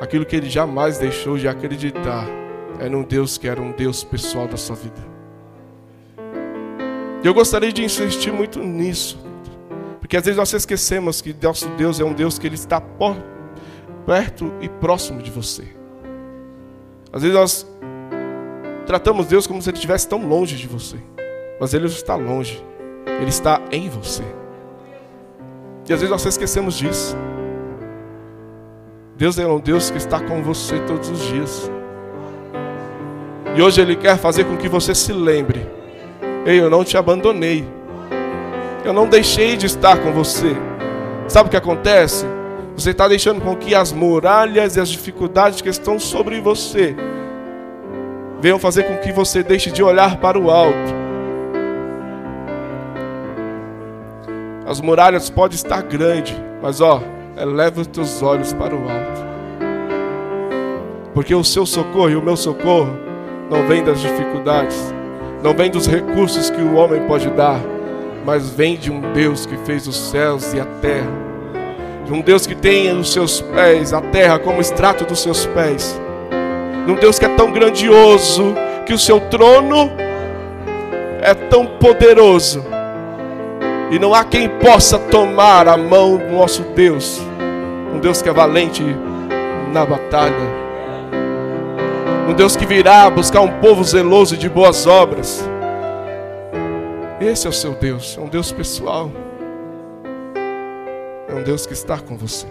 aquilo 0.00 0.24
que 0.24 0.34
ele 0.34 0.48
jamais 0.48 0.96
deixou 0.96 1.36
de 1.36 1.46
acreditar 1.46 2.26
é 2.80 2.88
num 2.88 3.02
Deus 3.02 3.36
que 3.36 3.46
era 3.46 3.60
um 3.60 3.70
Deus 3.70 4.02
pessoal 4.02 4.48
da 4.48 4.56
sua 4.56 4.74
vida. 4.74 4.96
Eu 7.22 7.34
gostaria 7.34 7.70
de 7.70 7.84
insistir 7.84 8.32
muito 8.32 8.60
nisso, 8.60 9.18
porque 10.00 10.16
às 10.16 10.24
vezes 10.24 10.38
nós 10.38 10.50
esquecemos 10.54 11.20
que 11.20 11.36
nosso 11.42 11.68
Deus 11.76 12.00
é 12.00 12.04
um 12.04 12.14
Deus 12.14 12.38
que 12.38 12.46
ele 12.46 12.54
está 12.54 12.80
por, 12.80 13.14
perto 14.06 14.50
e 14.62 14.70
próximo 14.70 15.20
de 15.20 15.30
você. 15.30 15.64
Às 17.12 17.20
vezes 17.20 17.36
nós 17.36 17.66
tratamos 18.86 19.26
Deus 19.26 19.46
como 19.46 19.60
se 19.60 19.68
ele 19.68 19.76
estivesse 19.76 20.08
tão 20.08 20.26
longe 20.26 20.56
de 20.56 20.66
você, 20.66 20.96
mas 21.60 21.74
ele 21.74 21.84
não 21.84 21.92
está 21.92 22.14
longe, 22.14 22.64
ele 23.20 23.28
está 23.28 23.60
em 23.70 23.90
você. 23.90 24.24
E 25.88 25.92
às 25.92 26.00
vezes 26.00 26.10
nós 26.10 26.24
esquecemos 26.26 26.74
disso. 26.74 27.16
Deus 29.16 29.38
é 29.38 29.46
um 29.46 29.60
Deus 29.60 29.90
que 29.90 29.98
está 29.98 30.20
com 30.20 30.42
você 30.42 30.78
todos 30.80 31.08
os 31.08 31.20
dias. 31.20 31.70
E 33.54 33.62
hoje 33.62 33.80
Ele 33.80 33.96
quer 33.96 34.18
fazer 34.18 34.44
com 34.44 34.56
que 34.56 34.68
você 34.68 34.94
se 34.94 35.12
lembre: 35.12 35.66
Ei, 36.44 36.60
eu 36.60 36.68
não 36.68 36.84
te 36.84 36.96
abandonei. 36.96 37.64
Eu 38.84 38.92
não 38.92 39.08
deixei 39.08 39.56
de 39.56 39.66
estar 39.66 39.98
com 39.98 40.12
você. 40.12 40.56
Sabe 41.28 41.48
o 41.48 41.50
que 41.50 41.56
acontece? 41.56 42.26
Você 42.76 42.90
está 42.90 43.08
deixando 43.08 43.40
com 43.40 43.56
que 43.56 43.74
as 43.74 43.90
muralhas 43.92 44.76
e 44.76 44.80
as 44.80 44.88
dificuldades 44.88 45.60
que 45.60 45.68
estão 45.68 45.98
sobre 45.98 46.40
você 46.40 46.94
venham 48.40 48.58
fazer 48.58 48.82
com 48.84 48.98
que 48.98 49.12
você 49.12 49.42
deixe 49.42 49.70
de 49.70 49.82
olhar 49.82 50.18
para 50.18 50.38
o 50.38 50.50
alto 50.50 51.05
As 54.66 54.80
muralhas 54.80 55.30
podem 55.30 55.54
estar 55.54 55.80
grandes, 55.82 56.36
mas 56.60 56.80
ó, 56.80 57.00
eleva 57.40 57.82
os 57.82 57.86
teus 57.86 58.20
olhos 58.20 58.52
para 58.52 58.74
o 58.74 58.80
alto. 58.80 59.26
Porque 61.14 61.32
o 61.32 61.44
seu 61.44 61.64
socorro 61.64 62.10
e 62.10 62.16
o 62.16 62.22
meu 62.22 62.36
socorro 62.36 62.90
não 63.48 63.64
vem 63.68 63.84
das 63.84 64.00
dificuldades, 64.00 64.76
não 65.40 65.54
vem 65.54 65.70
dos 65.70 65.86
recursos 65.86 66.50
que 66.50 66.60
o 66.60 66.74
homem 66.74 67.00
pode 67.06 67.30
dar, 67.30 67.60
mas 68.24 68.50
vem 68.50 68.76
de 68.76 68.90
um 68.90 69.00
Deus 69.12 69.46
que 69.46 69.56
fez 69.58 69.86
os 69.86 69.96
céus 69.96 70.52
e 70.52 70.58
a 70.58 70.66
terra. 70.82 71.12
De 72.04 72.12
um 72.12 72.20
Deus 72.20 72.44
que 72.44 72.56
tem 72.56 72.90
os 72.98 73.12
seus 73.12 73.40
pés, 73.40 73.92
a 73.92 74.00
terra 74.00 74.40
como 74.40 74.60
extrato 74.60 75.04
dos 75.04 75.20
seus 75.22 75.46
pés. 75.46 75.96
De 76.84 76.90
um 76.90 76.96
Deus 76.96 77.20
que 77.20 77.24
é 77.24 77.36
tão 77.36 77.52
grandioso 77.52 78.52
que 78.84 78.92
o 78.92 78.98
seu 78.98 79.20
trono 79.20 79.92
é 81.22 81.34
tão 81.34 81.66
poderoso 81.66 82.75
e 83.90 83.98
não 83.98 84.14
há 84.14 84.24
quem 84.24 84.48
possa 84.48 84.98
tomar 84.98 85.68
a 85.68 85.76
mão 85.76 86.16
do 86.16 86.32
nosso 86.32 86.62
Deus, 86.74 87.20
um 87.94 88.00
Deus 88.00 88.20
que 88.20 88.28
é 88.28 88.32
valente 88.32 88.82
na 89.72 89.84
batalha, 89.84 90.34
um 92.28 92.34
Deus 92.34 92.56
que 92.56 92.66
virá 92.66 93.08
buscar 93.08 93.40
um 93.40 93.60
povo 93.60 93.84
zeloso 93.84 94.36
de 94.36 94.48
boas 94.48 94.86
obras. 94.86 95.48
Esse 97.20 97.46
é 97.46 97.50
o 97.50 97.52
seu 97.52 97.72
Deus, 97.72 98.16
é 98.18 98.20
um 98.20 98.28
Deus 98.28 98.50
pessoal, 98.50 99.10
é 101.28 101.34
um 101.34 101.42
Deus 101.42 101.66
que 101.66 101.72
está 101.72 101.98
com 101.98 102.16
você. 102.16 102.46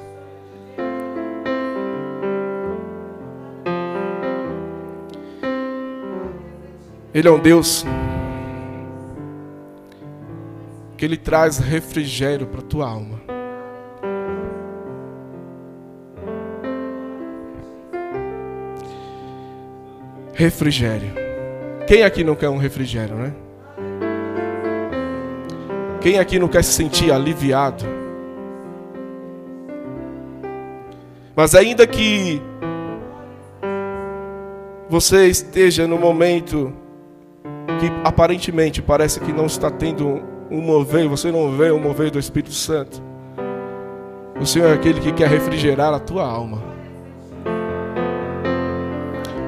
Ele 7.13 7.29
é 7.29 7.31
um 7.31 7.39
Deus 7.39 7.85
Ele 11.05 11.17
traz 11.17 11.59
refrigério 11.59 12.47
para 12.47 12.63
tua 12.63 12.89
alma. 12.89 13.21
Refrigério. 20.33 21.13
Quem 21.85 22.01
aqui 22.01 22.23
não 22.23 22.33
quer 22.33 22.49
um 22.49 22.57
refrigério, 22.57 23.15
né? 23.15 23.35
Quem 26.01 26.17
aqui 26.17 26.39
não 26.39 26.47
quer 26.47 26.63
se 26.63 26.73
sentir 26.73 27.11
aliviado? 27.11 27.85
Mas 31.35 31.53
ainda 31.53 31.85
que 31.85 32.41
você 34.89 35.27
esteja 35.27 35.85
no 35.85 35.99
momento 35.99 36.73
que 37.79 37.91
aparentemente 38.03 38.81
parece 38.81 39.19
que 39.19 39.31
não 39.31 39.45
está 39.45 39.69
tendo 39.69 40.33
um 40.49 40.61
mover, 40.61 41.07
você 41.07 41.31
não 41.31 41.55
vê 41.55 41.71
o 41.71 41.79
mover 41.79 42.11
do 42.11 42.19
Espírito 42.19 42.53
Santo. 42.53 43.01
O 44.39 44.45
Senhor 44.45 44.67
é 44.67 44.73
aquele 44.73 44.99
que 44.99 45.11
quer 45.11 45.29
refrigerar 45.29 45.93
a 45.93 45.99
tua 45.99 46.25
alma. 46.25 46.61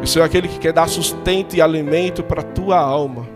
O 0.02 0.08
Senhor 0.08 0.24
é 0.24 0.28
aquele 0.28 0.48
que 0.48 0.60
quer 0.60 0.74
dar 0.74 0.88
sustento 0.88 1.56
e 1.56 1.62
alimento 1.62 2.24
para 2.24 2.42
a 2.42 2.44
tua 2.44 2.80
alma. 2.80 3.28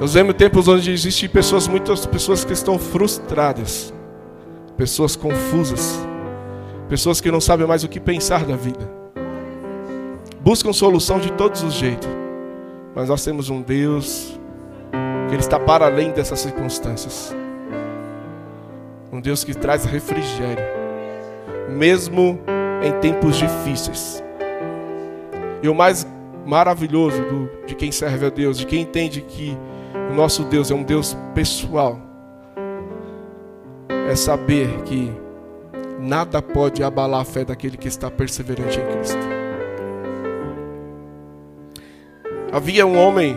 Nós 0.00 0.14
vemos 0.14 0.34
tempos 0.34 0.66
onde 0.66 0.90
existem 0.90 1.28
pessoas, 1.28 1.68
muitas 1.68 2.04
pessoas 2.04 2.44
que 2.44 2.52
estão 2.52 2.76
frustradas, 2.76 3.94
pessoas 4.76 5.14
confusas, 5.14 6.04
pessoas 6.88 7.20
que 7.20 7.30
não 7.30 7.40
sabem 7.40 7.68
mais 7.68 7.84
o 7.84 7.88
que 7.88 8.00
pensar 8.00 8.44
da 8.44 8.56
vida 8.56 9.01
buscam 10.42 10.72
solução 10.72 11.18
de 11.18 11.30
todos 11.32 11.62
os 11.62 11.72
jeitos. 11.74 12.08
Mas 12.94 13.08
nós 13.08 13.24
temos 13.24 13.48
um 13.48 13.62
Deus 13.62 14.38
que 15.28 15.34
Ele 15.34 15.40
está 15.40 15.58
para 15.58 15.86
além 15.86 16.10
dessas 16.10 16.40
circunstâncias. 16.40 17.34
Um 19.10 19.20
Deus 19.20 19.44
que 19.44 19.54
traz 19.54 19.84
refrigério, 19.84 20.64
mesmo 21.70 22.38
em 22.82 22.92
tempos 23.00 23.36
difíceis. 23.36 24.22
E 25.62 25.68
o 25.68 25.74
mais 25.74 26.06
maravilhoso 26.44 27.22
do, 27.22 27.66
de 27.66 27.74
quem 27.74 27.92
serve 27.92 28.26
a 28.26 28.30
Deus, 28.30 28.58
de 28.58 28.66
quem 28.66 28.82
entende 28.82 29.20
que 29.20 29.56
o 30.10 30.14
nosso 30.14 30.44
Deus 30.44 30.70
é 30.70 30.74
um 30.74 30.82
Deus 30.82 31.16
pessoal, 31.34 32.00
é 34.10 34.16
saber 34.16 34.68
que 34.82 35.12
nada 36.00 36.42
pode 36.42 36.82
abalar 36.82 37.20
a 37.20 37.24
fé 37.24 37.44
daquele 37.44 37.76
que 37.76 37.86
está 37.86 38.10
perseverante 38.10 38.80
em 38.80 38.86
Cristo. 38.96 39.31
Havia 42.52 42.86
um 42.86 42.98
homem, 42.98 43.34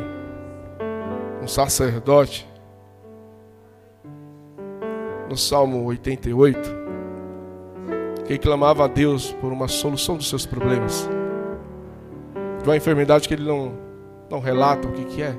um 1.41 1.47
sacerdote, 1.47 2.45
no 5.29 5.37
Salmo 5.37 5.85
88, 5.85 6.59
que 8.25 8.37
clamava 8.37 8.83
a 8.83 8.87
Deus 8.87 9.31
por 9.39 9.53
uma 9.53 9.69
solução 9.69 10.17
dos 10.17 10.27
seus 10.27 10.45
problemas. 10.45 11.09
De 12.61 12.67
uma 12.67 12.75
enfermidade 12.75 13.25
que 13.25 13.33
ele 13.33 13.47
não, 13.47 13.71
não 14.29 14.41
relata 14.41 14.85
o 14.85 14.91
que, 14.91 15.05
que 15.05 15.23
é. 15.23 15.33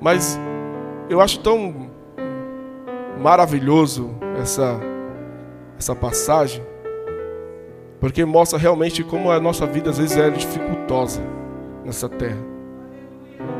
Mas 0.00 0.36
eu 1.08 1.20
acho 1.20 1.38
tão 1.38 1.88
maravilhoso 3.20 4.10
essa, 4.42 4.80
essa 5.78 5.94
passagem, 5.94 6.66
porque 8.00 8.24
mostra 8.24 8.58
realmente 8.58 9.04
como 9.04 9.30
a 9.30 9.38
nossa 9.38 9.64
vida 9.64 9.90
às 9.90 9.98
vezes 9.98 10.16
é 10.16 10.28
dificultosa 10.30 11.22
nessa 11.84 12.08
terra. 12.08 12.38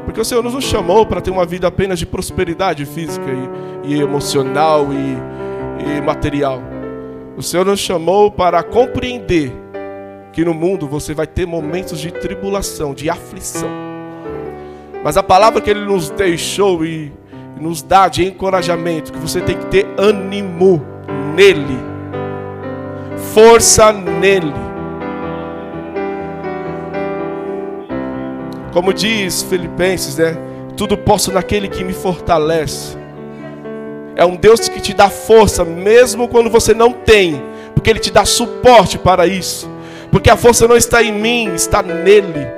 Porque 0.04 0.21
o 0.21 0.25
Senhor 0.25 0.43
nos 0.43 0.64
chamou 0.64 1.04
para 1.04 1.21
ter 1.21 1.31
uma 1.31 1.45
vida 1.45 1.66
apenas 1.66 1.99
de 1.99 2.07
prosperidade 2.07 2.85
física 2.85 3.26
e, 3.85 3.95
e 3.95 4.00
emocional 4.00 4.88
e, 4.93 5.97
e 5.97 6.00
material. 6.00 6.62
O 7.37 7.43
Senhor 7.43 7.66
nos 7.66 7.81
chamou 7.81 8.31
para 8.31 8.62
compreender 8.62 9.52
que 10.33 10.45
no 10.45 10.54
mundo 10.54 10.87
você 10.87 11.14
vai 11.14 11.26
ter 11.26 11.47
momentos 11.47 12.00
de 12.00 12.12
tribulação, 12.12 12.95
de 12.95 13.09
aflição. 13.11 13.69
Mas 15.02 15.16
a 15.16 15.23
palavra 15.23 15.61
que 15.61 15.71
Ele 15.71 15.85
nos 15.85 16.11
deixou 16.11 16.85
e 16.85 17.12
nos 17.61 17.83
dá 17.83 18.09
de 18.09 18.25
encorajamento, 18.25 19.12
que 19.12 19.19
você 19.19 19.40
tem 19.40 19.57
que 19.57 19.66
ter 19.66 19.87
ânimo 19.97 20.85
nele, 21.35 21.78
força 23.33 23.93
nele. 23.93 24.63
Como 28.75 28.93
diz 28.93 29.45
Filipenses, 29.45 30.16
né? 30.19 30.37
Tudo 30.76 30.99
posso 30.99 31.31
naquele 31.31 31.69
que 31.69 31.85
me 31.85 31.93
fortalece. 31.93 32.99
É 34.16 34.25
um 34.25 34.35
Deus 34.35 34.69
que 34.69 34.81
te 34.81 34.93
dá 34.93 35.09
força, 35.09 35.64
mesmo 35.64 36.26
quando 36.26 36.50
você 36.50 36.75
não 36.75 36.93
tem, 36.93 37.40
porque 37.73 37.88
Ele 37.88 38.00
te 38.00 38.11
dá 38.11 38.25
suporte 38.25 38.99
para 38.99 39.28
isso. 39.28 39.71
Porque 40.11 40.28
a 40.28 40.37
força 40.37 40.66
não 40.66 40.76
está 40.76 41.04
em 41.04 41.12
mim, 41.12 41.54
está 41.54 41.85
nele. 41.85 42.49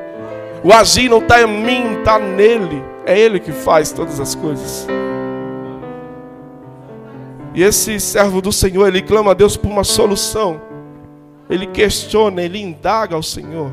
O 0.64 0.72
agir 0.72 1.10
não 1.10 1.18
está 1.18 1.42
em 1.42 1.46
mim, 1.46 1.98
está 1.98 2.18
nele. 2.18 2.82
É 3.04 3.18
Ele 3.18 3.38
que 3.38 3.52
faz 3.52 3.92
todas 3.92 4.18
as 4.18 4.34
coisas. 4.34 4.88
E 7.54 7.62
esse 7.62 8.00
servo 8.00 8.40
do 8.40 8.52
Senhor, 8.52 8.86
ele 8.86 9.02
clama 9.02 9.32
a 9.32 9.34
Deus 9.34 9.54
por 9.56 9.70
uma 9.70 9.84
solução. 9.84 10.62
Ele 11.48 11.66
questiona, 11.66 12.42
ele 12.42 12.60
indaga 12.60 13.14
ao 13.14 13.22
Senhor. 13.22 13.72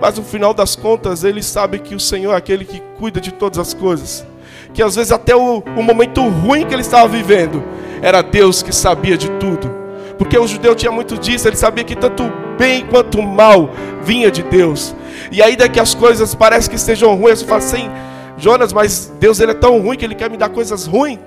Mas 0.00 0.16
no 0.16 0.24
final 0.24 0.54
das 0.54 0.74
contas, 0.74 1.24
ele 1.24 1.42
sabe 1.42 1.78
que 1.78 1.94
o 1.94 2.00
Senhor 2.00 2.32
é 2.32 2.36
aquele 2.36 2.64
que 2.64 2.80
cuida 2.98 3.20
de 3.20 3.32
todas 3.32 3.58
as 3.58 3.74
coisas. 3.74 4.26
Que 4.72 4.82
às 4.82 4.96
vezes 4.96 5.12
até 5.12 5.36
o, 5.36 5.62
o 5.76 5.82
momento 5.82 6.26
ruim 6.26 6.66
que 6.66 6.74
ele 6.74 6.82
estava 6.82 7.06
vivendo, 7.06 7.62
era 8.00 8.22
Deus 8.22 8.62
que 8.62 8.74
sabia 8.74 9.16
de 9.16 9.28
tudo. 9.32 9.70
Porque 10.16 10.38
o 10.38 10.46
judeu 10.46 10.74
tinha 10.74 10.92
muito 10.92 11.18
disso, 11.18 11.48
ele 11.48 11.56
sabia 11.56 11.84
que 11.84 11.96
tanto 11.96 12.24
bem 12.58 12.84
quanto 12.86 13.22
mal 13.22 13.70
vinha 14.02 14.30
de 14.30 14.42
Deus. 14.42 14.94
E 15.30 15.42
ainda 15.42 15.68
que 15.68 15.80
as 15.80 15.94
coisas 15.94 16.34
parecem 16.34 16.70
que 16.70 16.76
estejam 16.76 17.14
ruins, 17.14 17.40
você 17.40 17.46
fala 17.46 17.58
assim, 17.58 17.90
Jonas, 18.36 18.72
mas 18.72 19.12
Deus 19.18 19.40
ele 19.40 19.52
é 19.52 19.54
tão 19.54 19.80
ruim 19.80 19.96
que 19.96 20.04
ele 20.04 20.14
quer 20.14 20.30
me 20.30 20.36
dar 20.36 20.48
coisas 20.48 20.86
ruins. 20.86 21.18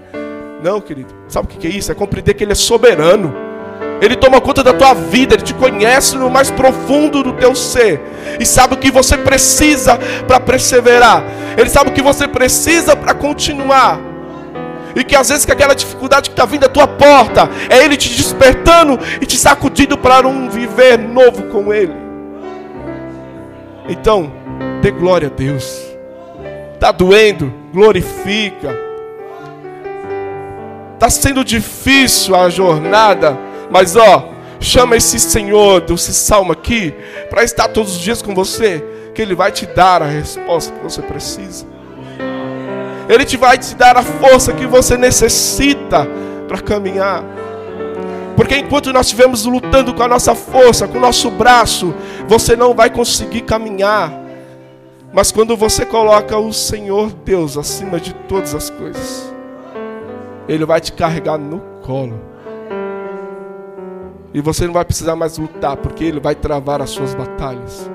Não, 0.64 0.80
querido. 0.80 1.14
Sabe 1.28 1.48
o 1.48 1.58
que 1.58 1.68
é 1.68 1.70
isso? 1.70 1.92
É 1.92 1.96
compreender 1.96 2.34
que 2.34 2.44
ele 2.44 2.54
é 2.54 2.56
soberano. 2.56 3.34
Ele 4.04 4.18
toma 4.18 4.42
conta 4.42 4.62
da 4.62 4.74
tua 4.74 4.94
vida, 4.94 5.34
Ele 5.34 5.44
te 5.44 5.54
conhece 5.54 6.18
no 6.18 6.30
mais 6.30 6.52
profundo 6.52 7.24
do 7.24 7.32
teu 7.32 7.56
ser. 7.56 8.02
E 8.38 8.46
sabe 8.46 8.74
o 8.74 8.78
que 8.78 8.92
você 8.92 9.16
precisa 9.16 9.98
para 10.28 10.42
perseverar. 10.42 11.24
Ele 11.58 11.70
sabe 11.70 11.90
o 11.90 11.94
que 11.94 12.02
você 12.02 12.28
precisa 12.28 12.98
para 12.98 13.14
continuar. 13.14 13.98
E 14.94 15.06
que 15.06 15.16
às 15.16 15.30
vezes 15.30 15.46
que 15.46 15.54
aquela 15.54 15.74
dificuldade 15.74 16.30
que 16.30 16.34
está 16.34 16.44
vindo 16.44 16.66
à 16.66 16.70
tua 16.70 16.86
porta 16.86 17.50
é 17.70 17.78
Ele 17.86 17.96
te 17.96 18.10
despertando 18.10 19.00
e 19.22 19.26
te 19.26 19.38
sacudindo 19.38 19.98
para 19.98 20.28
um 20.28 20.50
viver 20.50 21.00
novo 21.00 21.44
com 21.44 21.74
Ele. 21.74 21.96
Então, 23.88 24.34
dê 24.82 24.92
glória 24.92 25.30
a 25.30 25.32
Deus. 25.32 25.82
Está 26.74 26.92
doendo? 26.92 27.54
Glorifica. 27.72 28.78
Está 30.96 31.10
sendo 31.10 31.42
difícil 31.46 32.36
a 32.36 32.50
jornada 32.50 33.53
mas 33.74 33.96
ó, 33.96 34.30
chama 34.60 34.96
esse 34.96 35.20
Senhor 35.20 35.82
desse 35.82 36.14
salmo 36.14 36.52
aqui 36.54 36.94
para 37.28 37.44
estar 37.44 37.68
todos 37.70 37.94
os 37.94 38.00
dias 38.00 38.22
com 38.22 38.36
você, 38.36 38.86
que 39.16 39.22
Ele 39.22 39.34
vai 39.34 39.52
te 39.52 39.66
dar 39.66 40.04
a 40.04 40.06
resposta 40.06 40.72
que 40.72 40.84
você 40.84 41.02
precisa. 41.02 41.66
Ele 43.10 43.26
te 43.26 43.36
vai 43.36 43.58
te 43.58 43.74
dar 43.74 43.98
a 43.98 44.04
força 44.04 44.54
que 44.54 44.68
você 44.68 44.96
necessita 44.96 46.08
para 46.48 46.62
caminhar. 46.62 47.24
Porque 48.36 48.56
enquanto 48.56 48.94
nós 48.94 49.08
estivermos 49.08 49.44
lutando 49.44 49.92
com 49.92 50.04
a 50.04 50.08
nossa 50.08 50.36
força, 50.36 50.88
com 50.88 51.00
o 51.00 51.02
nosso 51.02 51.32
braço, 51.32 51.96
você 52.28 52.56
não 52.56 52.76
vai 52.76 52.92
conseguir 52.92 53.42
caminhar. 53.42 54.14
Mas 55.12 55.32
quando 55.32 55.58
você 55.58 55.84
coloca 55.84 56.38
o 56.38 56.54
Senhor 56.54 57.12
Deus 57.26 57.58
acima 57.58 58.00
de 58.00 58.14
todas 58.14 58.54
as 58.54 58.70
coisas, 58.70 59.34
Ele 60.48 60.64
vai 60.64 60.80
te 60.80 60.94
carregar 60.94 61.40
no 61.40 61.60
colo. 61.82 62.33
E 64.34 64.42
você 64.42 64.66
não 64.66 64.74
vai 64.74 64.84
precisar 64.84 65.16
mais 65.16 65.38
lutar, 65.38 65.78
porque 65.78 66.04
Ele 66.04 66.20
vai 66.20 66.34
travar 66.34 66.82
as 66.82 66.90
suas 66.90 67.14
batalhas. 67.14 67.90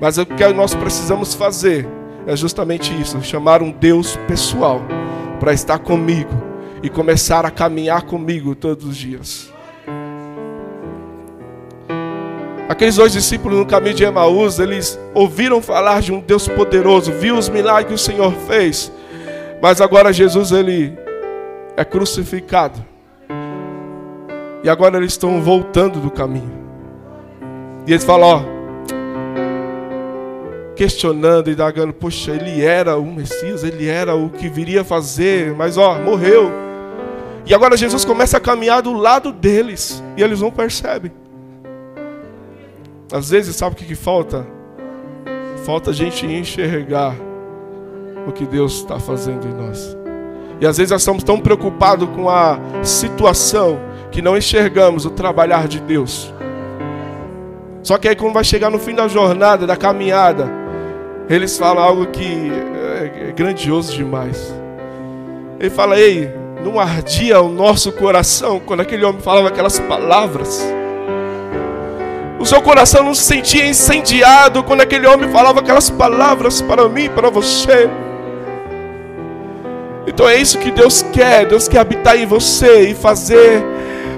Mas 0.00 0.18
o 0.18 0.26
que 0.26 0.46
nós 0.48 0.74
precisamos 0.74 1.34
fazer 1.34 1.88
é 2.26 2.36
justamente 2.36 2.92
isso: 3.00 3.22
chamar 3.22 3.62
um 3.62 3.70
Deus 3.70 4.16
pessoal 4.28 4.80
para 5.40 5.52
estar 5.52 5.78
comigo 5.78 6.30
e 6.82 6.88
começar 6.88 7.44
a 7.46 7.50
caminhar 7.50 8.02
comigo 8.02 8.54
todos 8.54 8.84
os 8.84 8.96
dias. 8.96 9.52
Aqueles 12.68 12.96
dois 12.96 13.12
discípulos 13.12 13.58
no 13.58 13.64
caminho 13.64 13.94
de 13.94 14.04
Emaús, 14.04 14.58
eles 14.58 15.00
ouviram 15.14 15.62
falar 15.62 16.02
de 16.02 16.12
um 16.12 16.20
Deus 16.20 16.46
poderoso, 16.46 17.10
viu 17.12 17.36
os 17.36 17.48
milagres 17.48 17.88
que 17.88 17.94
o 17.94 17.98
Senhor 17.98 18.30
fez, 18.46 18.92
mas 19.62 19.80
agora 19.80 20.12
Jesus 20.12 20.52
ele 20.52 20.92
é 21.76 21.84
crucificado. 21.84 22.84
E 24.68 24.70
agora 24.70 24.98
eles 24.98 25.12
estão 25.12 25.40
voltando 25.40 25.98
do 25.98 26.10
caminho. 26.10 26.52
E 27.86 27.90
eles 27.90 28.04
falam, 28.04 28.28
ó, 28.28 28.42
questionando 30.76 31.48
e 31.48 31.54
indagando, 31.54 31.94
poxa, 31.94 32.32
ele 32.32 32.62
era 32.62 32.98
o 32.98 33.06
Messias, 33.06 33.64
ele 33.64 33.88
era 33.88 34.14
o 34.14 34.28
que 34.28 34.46
viria 34.46 34.84
fazer, 34.84 35.54
mas 35.54 35.78
ó, 35.78 35.98
morreu. 35.98 36.50
E 37.46 37.54
agora 37.54 37.78
Jesus 37.78 38.04
começa 38.04 38.36
a 38.36 38.40
caminhar 38.40 38.82
do 38.82 38.92
lado 38.92 39.32
deles, 39.32 40.04
e 40.18 40.22
eles 40.22 40.42
não 40.42 40.50
percebem. 40.50 41.12
Às 43.10 43.30
vezes, 43.30 43.56
sabe 43.56 43.72
o 43.74 43.78
que, 43.78 43.86
que 43.86 43.94
falta? 43.94 44.46
Falta 45.64 45.92
a 45.92 45.94
gente 45.94 46.26
enxergar 46.26 47.16
o 48.26 48.32
que 48.32 48.44
Deus 48.44 48.74
está 48.74 49.00
fazendo 49.00 49.48
em 49.48 49.54
nós. 49.54 49.96
E 50.60 50.66
às 50.66 50.76
vezes 50.76 50.90
nós 50.90 51.00
estamos 51.00 51.24
tão 51.24 51.40
preocupados 51.40 52.06
com 52.10 52.28
a 52.28 52.58
situação 52.82 53.88
que 54.10 54.22
não 54.22 54.36
enxergamos 54.36 55.04
o 55.04 55.10
trabalhar 55.10 55.68
de 55.68 55.80
Deus. 55.80 56.32
Só 57.82 57.96
que 57.98 58.08
aí 58.08 58.16
quando 58.16 58.34
vai 58.34 58.44
chegar 58.44 58.70
no 58.70 58.78
fim 58.78 58.94
da 58.94 59.08
jornada, 59.08 59.66
da 59.66 59.76
caminhada, 59.76 60.50
eles 61.28 61.56
falam 61.58 61.82
algo 61.82 62.06
que 62.06 62.50
é 63.28 63.32
grandioso 63.32 63.94
demais. 63.94 64.54
Ele 65.60 65.70
fala: 65.70 65.98
"Ei, 65.98 66.30
não 66.64 66.78
ardia 66.78 67.40
o 67.40 67.48
nosso 67.48 67.92
coração 67.92 68.60
quando 68.60 68.80
aquele 68.80 69.04
homem 69.04 69.20
falava 69.20 69.48
aquelas 69.48 69.78
palavras?" 69.78 70.66
O 72.38 72.46
seu 72.46 72.62
coração 72.62 73.02
não 73.02 73.14
se 73.14 73.24
sentia 73.24 73.66
incendiado 73.66 74.62
quando 74.62 74.80
aquele 74.80 75.06
homem 75.06 75.28
falava 75.30 75.58
aquelas 75.58 75.90
palavras 75.90 76.62
para 76.62 76.88
mim, 76.88 77.08
para 77.08 77.30
você. 77.30 77.90
Então 80.06 80.28
é 80.28 80.36
isso 80.36 80.58
que 80.58 80.70
Deus 80.70 81.02
quer. 81.12 81.46
Deus 81.46 81.66
quer 81.66 81.78
habitar 81.78 82.16
em 82.16 82.26
você 82.26 82.90
e 82.90 82.94
fazer 82.94 83.62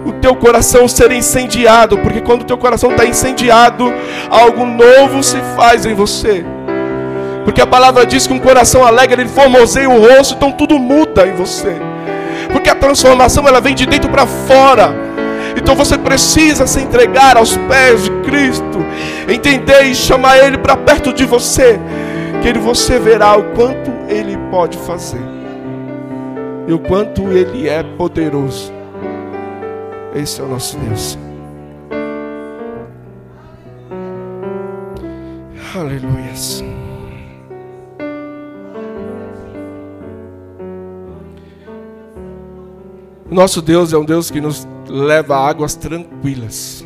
o 0.04 0.12
teu 0.12 0.34
coração 0.34 0.88
ser 0.88 1.12
incendiado, 1.12 1.98
porque 1.98 2.20
quando 2.20 2.42
o 2.42 2.44
teu 2.44 2.56
coração 2.56 2.92
está 2.92 3.04
incendiado, 3.04 3.92
algo 4.30 4.64
novo 4.64 5.22
se 5.22 5.36
faz 5.56 5.84
em 5.84 5.94
você. 5.94 6.44
Porque 7.44 7.60
a 7.60 7.66
palavra 7.66 8.06
diz 8.06 8.26
que 8.26 8.32
um 8.32 8.38
coração 8.38 8.84
alegre 8.84 9.22
ele 9.22 9.28
formoseia 9.28 9.88
o 9.88 10.00
rosto, 10.00 10.34
então 10.34 10.52
tudo 10.52 10.78
muda 10.78 11.26
em 11.26 11.34
você. 11.34 11.76
Porque 12.52 12.68
a 12.68 12.74
transformação 12.74 13.46
ela 13.46 13.60
vem 13.60 13.74
de 13.74 13.86
dentro 13.86 14.10
para 14.10 14.26
fora. 14.26 14.94
Então 15.56 15.74
você 15.74 15.98
precisa 15.98 16.66
se 16.66 16.80
entregar 16.80 17.36
aos 17.36 17.56
pés 17.56 18.04
de 18.04 18.10
Cristo, 18.22 18.84
entender 19.28 19.82
e 19.82 19.94
chamar 19.94 20.38
Ele 20.38 20.58
para 20.58 20.76
perto 20.76 21.12
de 21.12 21.24
você, 21.24 21.78
que 22.40 22.48
ele, 22.48 22.58
você 22.58 22.98
verá 22.98 23.36
o 23.36 23.42
quanto 23.54 23.90
Ele 24.08 24.36
pode 24.50 24.78
fazer 24.78 25.22
e 26.66 26.72
o 26.72 26.78
quanto 26.78 27.22
Ele 27.32 27.68
é 27.68 27.82
poderoso. 27.82 28.79
Esse 30.14 30.40
é 30.40 30.44
o 30.44 30.48
nosso 30.48 30.76
Deus. 30.78 31.18
Aleluias. 35.74 36.64
Nosso 43.30 43.62
Deus 43.62 43.92
é 43.92 43.96
um 43.96 44.04
Deus 44.04 44.28
que 44.28 44.40
nos 44.40 44.66
leva 44.88 45.36
a 45.36 45.48
águas 45.48 45.76
tranquilas. 45.76 46.84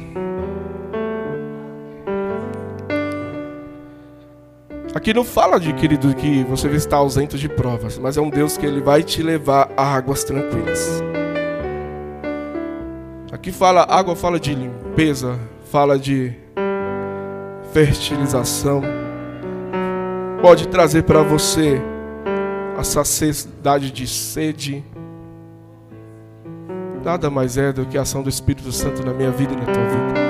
Aqui 4.95 5.15
não 5.15 5.25
fala 5.25 5.59
de 5.59 5.73
querido 5.73 6.15
que 6.15 6.45
você 6.45 6.69
estar 6.69 6.99
ausente 6.99 7.39
de 7.39 7.49
provas, 7.49 7.99
mas 7.99 8.19
é 8.19 8.21
um 8.21 8.29
Deus 8.29 8.59
que 8.59 8.67
ele 8.67 8.83
vai 8.83 9.03
te 9.03 9.23
levar 9.23 9.71
a 9.77 9.83
águas 9.83 10.23
tranquilas. 10.23 11.03
Aqui 13.45 13.53
fala, 13.53 13.87
água 13.87 14.17
fala 14.17 14.41
de 14.41 14.55
limpeza, 14.55 15.39
fala 15.71 15.99
de 15.99 16.33
fertilização. 17.75 18.81
Pode 20.41 20.67
trazer 20.69 21.03
para 21.03 21.23
você 21.23 21.79
a 22.75 22.83
saciedade 22.83 23.91
de 23.91 24.07
sede 24.07 24.83
nada 27.05 27.29
mais 27.29 27.59
é 27.59 27.71
do 27.71 27.85
que 27.85 27.99
a 27.99 28.01
ação 28.01 28.23
do 28.23 28.31
Espírito 28.31 28.73
Santo 28.73 29.05
na 29.05 29.13
minha 29.13 29.31
vida 29.31 29.53
e 29.53 29.57
na 29.57 29.65
tua 29.67 29.89
vida. 29.89 30.21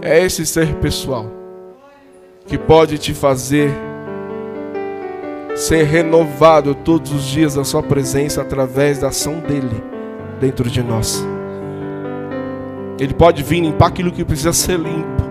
É 0.00 0.24
esse 0.24 0.46
ser 0.46 0.76
pessoal 0.76 1.26
que 2.46 2.56
pode 2.56 2.98
te 2.98 3.12
fazer 3.12 3.72
ser 5.56 5.82
renovado 5.82 6.72
todos 6.72 7.10
os 7.10 7.24
dias 7.24 7.56
na 7.56 7.64
sua 7.64 7.82
presença 7.82 8.42
através 8.42 9.00
da 9.00 9.08
ação 9.08 9.40
dele 9.40 9.82
dentro 10.38 10.70
de 10.70 10.80
nós. 10.80 11.33
Ele 12.98 13.12
pode 13.12 13.42
vir 13.42 13.60
limpar 13.60 13.88
aquilo 13.88 14.12
que 14.12 14.24
precisa 14.24 14.52
ser 14.52 14.78
limpo, 14.78 15.22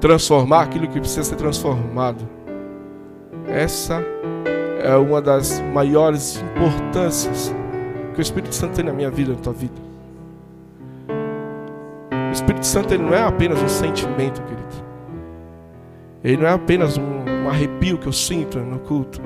transformar 0.00 0.62
aquilo 0.62 0.86
que 0.86 1.00
precisa 1.00 1.24
ser 1.24 1.36
transformado. 1.36 2.28
Essa 3.48 4.02
é 4.82 4.94
uma 4.96 5.20
das 5.20 5.60
maiores 5.72 6.42
importâncias 6.42 7.54
que 8.14 8.20
o 8.20 8.22
Espírito 8.22 8.54
Santo 8.54 8.74
tem 8.74 8.84
na 8.84 8.92
minha 8.92 9.10
vida, 9.10 9.32
na 9.32 9.38
tua 9.38 9.52
vida. 9.52 9.74
O 12.28 12.32
Espírito 12.32 12.64
Santo 12.64 12.94
ele 12.94 13.02
não 13.02 13.14
é 13.14 13.22
apenas 13.22 13.60
um 13.60 13.68
sentimento, 13.68 14.40
querido. 14.42 14.60
Ele 16.22 16.36
não 16.36 16.46
é 16.46 16.52
apenas 16.52 16.96
um, 16.96 17.02
um 17.44 17.48
arrepio 17.48 17.98
que 17.98 18.06
eu 18.06 18.12
sinto 18.12 18.58
no 18.58 18.78
culto. 18.78 19.20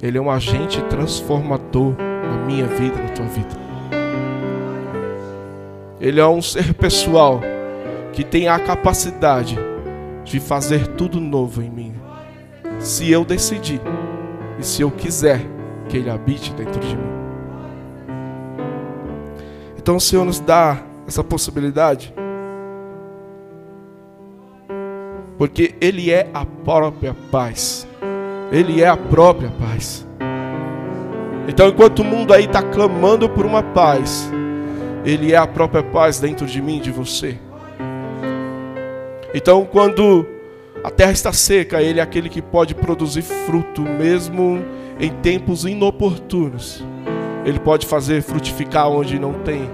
Ele 0.00 0.16
é 0.16 0.20
um 0.20 0.30
agente 0.30 0.80
transformador 0.82 1.94
na 1.98 2.46
minha 2.46 2.66
vida, 2.66 2.96
na 3.02 3.08
tua 3.08 3.26
vida. 3.26 3.67
Ele 6.00 6.20
é 6.20 6.26
um 6.26 6.40
ser 6.40 6.74
pessoal 6.74 7.40
que 8.12 8.24
tem 8.24 8.48
a 8.48 8.58
capacidade 8.58 9.58
de 10.24 10.38
fazer 10.40 10.86
tudo 10.88 11.20
novo 11.20 11.62
em 11.62 11.70
mim. 11.70 11.94
Se 12.78 13.10
eu 13.10 13.24
decidir 13.24 13.80
e 14.58 14.64
se 14.64 14.82
eu 14.82 14.90
quiser 14.90 15.40
que 15.88 15.96
Ele 15.96 16.10
habite 16.10 16.52
dentro 16.52 16.80
de 16.80 16.96
mim. 16.96 17.08
Então 19.76 19.96
o 19.96 20.00
Senhor 20.00 20.24
nos 20.24 20.38
dá 20.38 20.82
essa 21.06 21.24
possibilidade. 21.24 22.12
Porque 25.36 25.74
Ele 25.80 26.10
é 26.10 26.28
a 26.34 26.44
própria 26.44 27.14
paz. 27.30 27.86
Ele 28.52 28.82
é 28.82 28.88
a 28.88 28.96
própria 28.96 29.50
paz. 29.50 30.06
Então, 31.48 31.68
enquanto 31.68 32.00
o 32.00 32.04
mundo 32.04 32.34
aí 32.34 32.44
está 32.44 32.62
clamando 32.62 33.26
por 33.26 33.46
uma 33.46 33.62
paz, 33.62 34.30
Ele 35.08 35.32
é 35.32 35.38
a 35.38 35.46
própria 35.46 35.82
paz 35.82 36.20
dentro 36.20 36.44
de 36.44 36.60
mim, 36.60 36.80
de 36.80 36.90
você. 36.90 37.38
Então, 39.32 39.64
quando 39.64 40.26
a 40.84 40.90
terra 40.90 41.12
está 41.12 41.32
seca, 41.32 41.80
Ele 41.80 41.98
é 41.98 42.02
aquele 42.02 42.28
que 42.28 42.42
pode 42.42 42.74
produzir 42.74 43.22
fruto, 43.22 43.80
mesmo 43.80 44.62
em 45.00 45.08
tempos 45.08 45.64
inoportunos. 45.64 46.84
Ele 47.46 47.58
pode 47.58 47.86
fazer 47.86 48.20
frutificar 48.20 48.90
onde 48.90 49.18
não 49.18 49.32
tem 49.32 49.70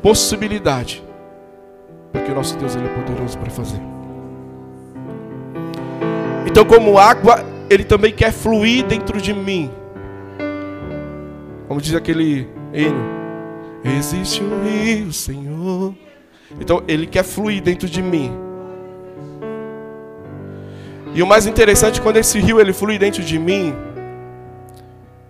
possibilidade. 0.00 1.04
Porque 2.10 2.32
o 2.32 2.34
nosso 2.34 2.56
Deus 2.56 2.74
ele 2.74 2.86
é 2.86 2.94
poderoso 2.94 3.36
para 3.36 3.50
fazer. 3.50 3.80
Então, 6.46 6.64
como 6.64 6.96
água, 6.96 7.44
ele 7.68 7.84
também 7.84 8.10
quer 8.10 8.32
fluir 8.32 8.86
dentro 8.86 9.20
de 9.20 9.34
mim. 9.34 9.70
Como 11.68 11.78
diz 11.78 11.94
aquele 11.94 12.48
hino: 12.72 13.21
Existe 13.84 14.42
um 14.42 14.64
rio, 14.64 15.12
Senhor. 15.12 15.94
Então, 16.60 16.82
ele 16.86 17.06
quer 17.06 17.24
fluir 17.24 17.62
dentro 17.62 17.88
de 17.88 18.02
mim. 18.02 18.32
E 21.14 21.22
o 21.22 21.26
mais 21.26 21.46
interessante, 21.46 22.00
quando 22.00 22.16
esse 22.16 22.38
rio 22.38 22.60
ele 22.60 22.72
flui 22.72 22.98
dentro 22.98 23.22
de 23.22 23.38
mim, 23.38 23.74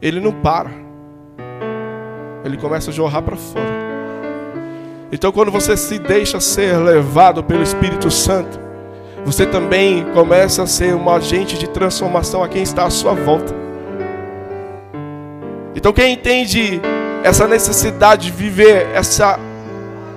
ele 0.00 0.20
não 0.20 0.32
para 0.32 0.82
ele 2.44 2.56
começa 2.56 2.90
a 2.90 2.92
jorrar 2.92 3.22
para 3.22 3.36
fora. 3.36 3.82
Então, 5.10 5.30
quando 5.30 5.50
você 5.50 5.76
se 5.76 5.98
deixa 5.98 6.40
ser 6.40 6.76
levado 6.78 7.44
pelo 7.44 7.62
Espírito 7.62 8.10
Santo, 8.10 8.58
você 9.24 9.46
também 9.46 10.04
começa 10.12 10.62
a 10.62 10.66
ser 10.66 10.94
um 10.94 11.08
agente 11.10 11.58
de 11.58 11.68
transformação 11.68 12.42
a 12.42 12.48
quem 12.48 12.62
está 12.62 12.84
à 12.84 12.90
sua 12.90 13.12
volta. 13.12 13.54
Então, 15.74 15.92
quem 15.92 16.14
entende 16.14 16.80
essa 17.22 17.46
necessidade 17.46 18.26
de 18.26 18.32
viver 18.32 18.88
essa 18.94 19.38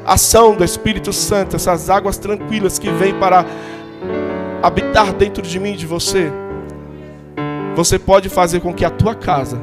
ação 0.06 0.56
do 0.56 0.64
Espírito 0.64 1.14
Santo, 1.14 1.56
essas 1.56 1.90
águas 1.90 2.18
tranquilas 2.18 2.80
que 2.80 2.90
vêm 2.90 3.14
para 3.16 3.46
habitar 4.62 5.14
dentro 5.14 5.44
de 5.44 5.60
mim 5.60 5.76
de 5.76 5.86
você, 5.86 6.32
você 7.76 8.00
pode 8.00 8.30
fazer 8.30 8.60
com 8.60 8.74
que 8.74 8.86
a 8.86 8.90
tua 8.90 9.14
casa 9.14 9.58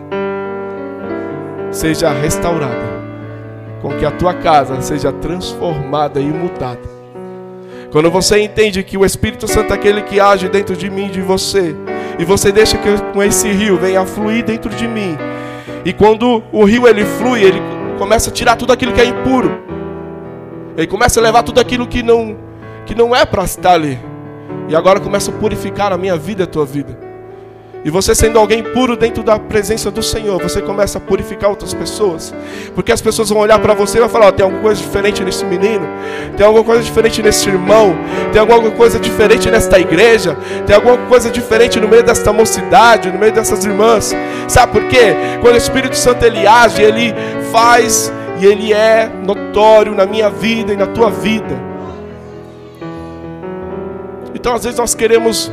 seja 1.71 2.11
restaurada, 2.13 3.03
com 3.81 3.97
que 3.97 4.05
a 4.05 4.11
tua 4.11 4.35
casa 4.35 4.81
seja 4.81 5.11
transformada 5.11 6.21
e 6.21 6.27
mudada. 6.27 6.93
Quando 7.91 8.11
você 8.11 8.41
entende 8.41 8.83
que 8.83 8.97
o 8.97 9.05
Espírito 9.05 9.49
Santo 9.49 9.73
é 9.73 9.77
aquele 9.77 10.03
que 10.03 10.21
age 10.21 10.49
dentro 10.49 10.77
de 10.77 10.89
mim 10.89 11.09
de 11.09 11.21
você, 11.21 11.75
e 12.19 12.25
você 12.25 12.53
deixa 12.53 12.77
que 12.79 12.89
com 13.13 13.23
esse 13.23 13.49
rio 13.49 13.77
venha 13.77 14.05
fluir 14.05 14.45
dentro 14.45 14.71
de 14.71 14.87
mim, 14.87 15.17
e 15.85 15.93
quando 15.93 16.43
o 16.53 16.65
rio 16.65 16.87
ele 16.87 17.05
flui, 17.05 17.43
ele 17.43 17.61
começa 17.99 18.31
a 18.31 18.33
tirar 18.33 18.57
tudo 18.57 18.73
aquilo 18.73 18.93
que 18.93 19.01
é 19.01 19.05
impuro. 19.05 19.63
Ele 20.77 20.87
começa 20.87 21.21
a 21.21 21.23
levar 21.23 21.43
tudo 21.43 21.61
aquilo 21.61 21.87
que 21.87 22.03
não 22.03 22.37
que 22.87 22.95
não 22.95 23.15
é 23.15 23.25
para 23.25 23.45
estar 23.45 23.73
ali. 23.73 23.99
E 24.69 24.75
agora 24.75 25.01
começa 25.01 25.31
a 25.31 25.35
purificar 25.35 25.93
a 25.93 25.99
minha 25.99 26.17
vida, 26.17 26.45
a 26.45 26.47
tua 26.47 26.65
vida. 26.65 27.12
E 27.85 27.91
você 27.91 28.15
sendo 28.15 28.39
alguém 28.39 28.63
puro 28.63 28.97
dentro 28.97 29.25
da 29.25 29.41
presença 29.41 29.91
do 29.91 30.03
Senhor, 30.03 30.41
você 30.41 30.63
começa 30.63 30.99
a 30.99 31.01
purificar 31.01 31.51
outras 31.51 31.75
pessoas. 31.75 32.33
Porque 32.77 32.93
as 32.93 33.01
pessoas 33.01 33.29
vão 33.29 33.39
olhar 33.39 33.59
para 33.59 33.75
você 33.75 33.99
e 33.99 34.01
vão 34.01 34.09
falar: 34.09 34.29
oh, 34.29 34.33
tem 34.33 34.45
alguma 34.45 34.63
coisa 34.63 34.81
diferente 34.81 35.25
nesse 35.25 35.45
menino, 35.45 35.85
tem 36.37 36.47
alguma 36.47 36.65
coisa 36.65 36.83
diferente 36.83 37.21
nesse 37.21 37.49
irmão, 37.49 37.97
tem 38.33 38.41
alguma 38.41 38.71
coisa 38.71 39.01
diferente 39.01 39.51
nesta 39.51 39.81
igreja, 39.81 40.37
tem 40.65 40.77
alguma 40.77 40.97
coisa 41.09 41.29
diferente 41.29 41.81
no 41.81 41.89
meio 41.89 42.05
desta 42.05 42.33
mocidade, 42.33 43.11
no 43.11 43.19
meio 43.19 43.33
dessas 43.33 43.65
irmãs. 43.65 44.15
Sabe 44.47 44.73
por 44.73 44.85
quê? 44.89 45.17
Quando 45.41 45.55
o 45.55 45.59
Espírito 45.59 45.97
Santo 45.97 46.25
ele 46.25 46.47
age, 46.47 46.81
ele 46.81 47.13
faz 47.51 48.13
e 48.39 48.47
ele 48.47 48.73
é 48.73 49.11
notório 49.27 49.93
na 49.93 50.07
minha 50.07 50.31
vida 50.31 50.73
e 50.73 50.77
na 50.77 50.87
tua 50.87 51.11
vida. 51.11 51.73
Então 54.33 54.55
às 54.55 54.63
vezes 54.63 54.79
nós 54.79 54.95
queremos 54.95 55.51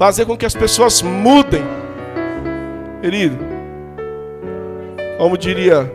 fazer 0.00 0.24
com 0.24 0.34
que 0.34 0.46
as 0.46 0.54
pessoas 0.54 1.02
mudem. 1.02 1.62
Querido, 3.02 3.36
como 5.18 5.36
diria 5.36 5.92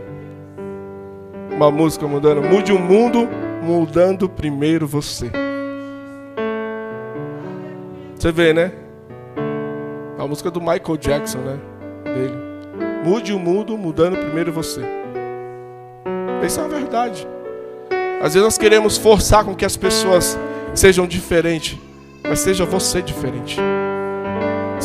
uma 1.50 1.72
música 1.72 2.06
mudando, 2.06 2.40
mude 2.40 2.70
o 2.70 2.78
mundo 2.78 3.28
mudando 3.60 4.28
primeiro 4.28 4.86
você. 4.86 5.28
Você 8.14 8.30
vê, 8.30 8.52
né? 8.52 8.70
A 10.16 10.24
música 10.24 10.52
do 10.52 10.60
Michael 10.60 10.96
Jackson, 11.00 11.38
né? 11.38 11.58
Dele. 12.04 12.36
Mude 13.04 13.32
o 13.32 13.40
mundo 13.40 13.76
mudando 13.76 14.16
primeiro 14.18 14.52
você. 14.52 14.82
Isso 16.44 16.60
é 16.60 16.64
a 16.64 16.68
verdade. 16.68 17.26
Às 18.22 18.34
vezes 18.34 18.42
nós 18.42 18.56
queremos 18.56 18.96
forçar 18.96 19.44
com 19.44 19.52
que 19.52 19.64
as 19.64 19.76
pessoas 19.76 20.38
sejam 20.74 21.08
diferentes, 21.08 21.76
mas 22.22 22.38
seja 22.38 22.64
você 22.64 23.02
diferente. 23.02 23.58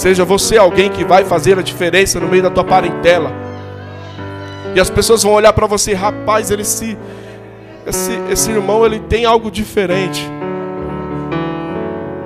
Seja 0.01 0.25
você 0.25 0.57
alguém 0.57 0.89
que 0.89 1.05
vai 1.05 1.23
fazer 1.23 1.59
a 1.59 1.61
diferença 1.61 2.19
no 2.19 2.27
meio 2.27 2.41
da 2.41 2.49
tua 2.49 2.63
parentela. 2.63 3.31
E 4.73 4.79
as 4.79 4.89
pessoas 4.89 5.21
vão 5.21 5.33
olhar 5.33 5.53
para 5.53 5.67
você, 5.67 5.93
rapaz, 5.93 6.49
ele 6.49 6.63
se 6.63 6.97
esse, 7.85 8.11
esse 8.31 8.49
irmão 8.49 8.83
ele 8.83 8.99
tem 8.99 9.25
algo 9.25 9.51
diferente. 9.51 10.27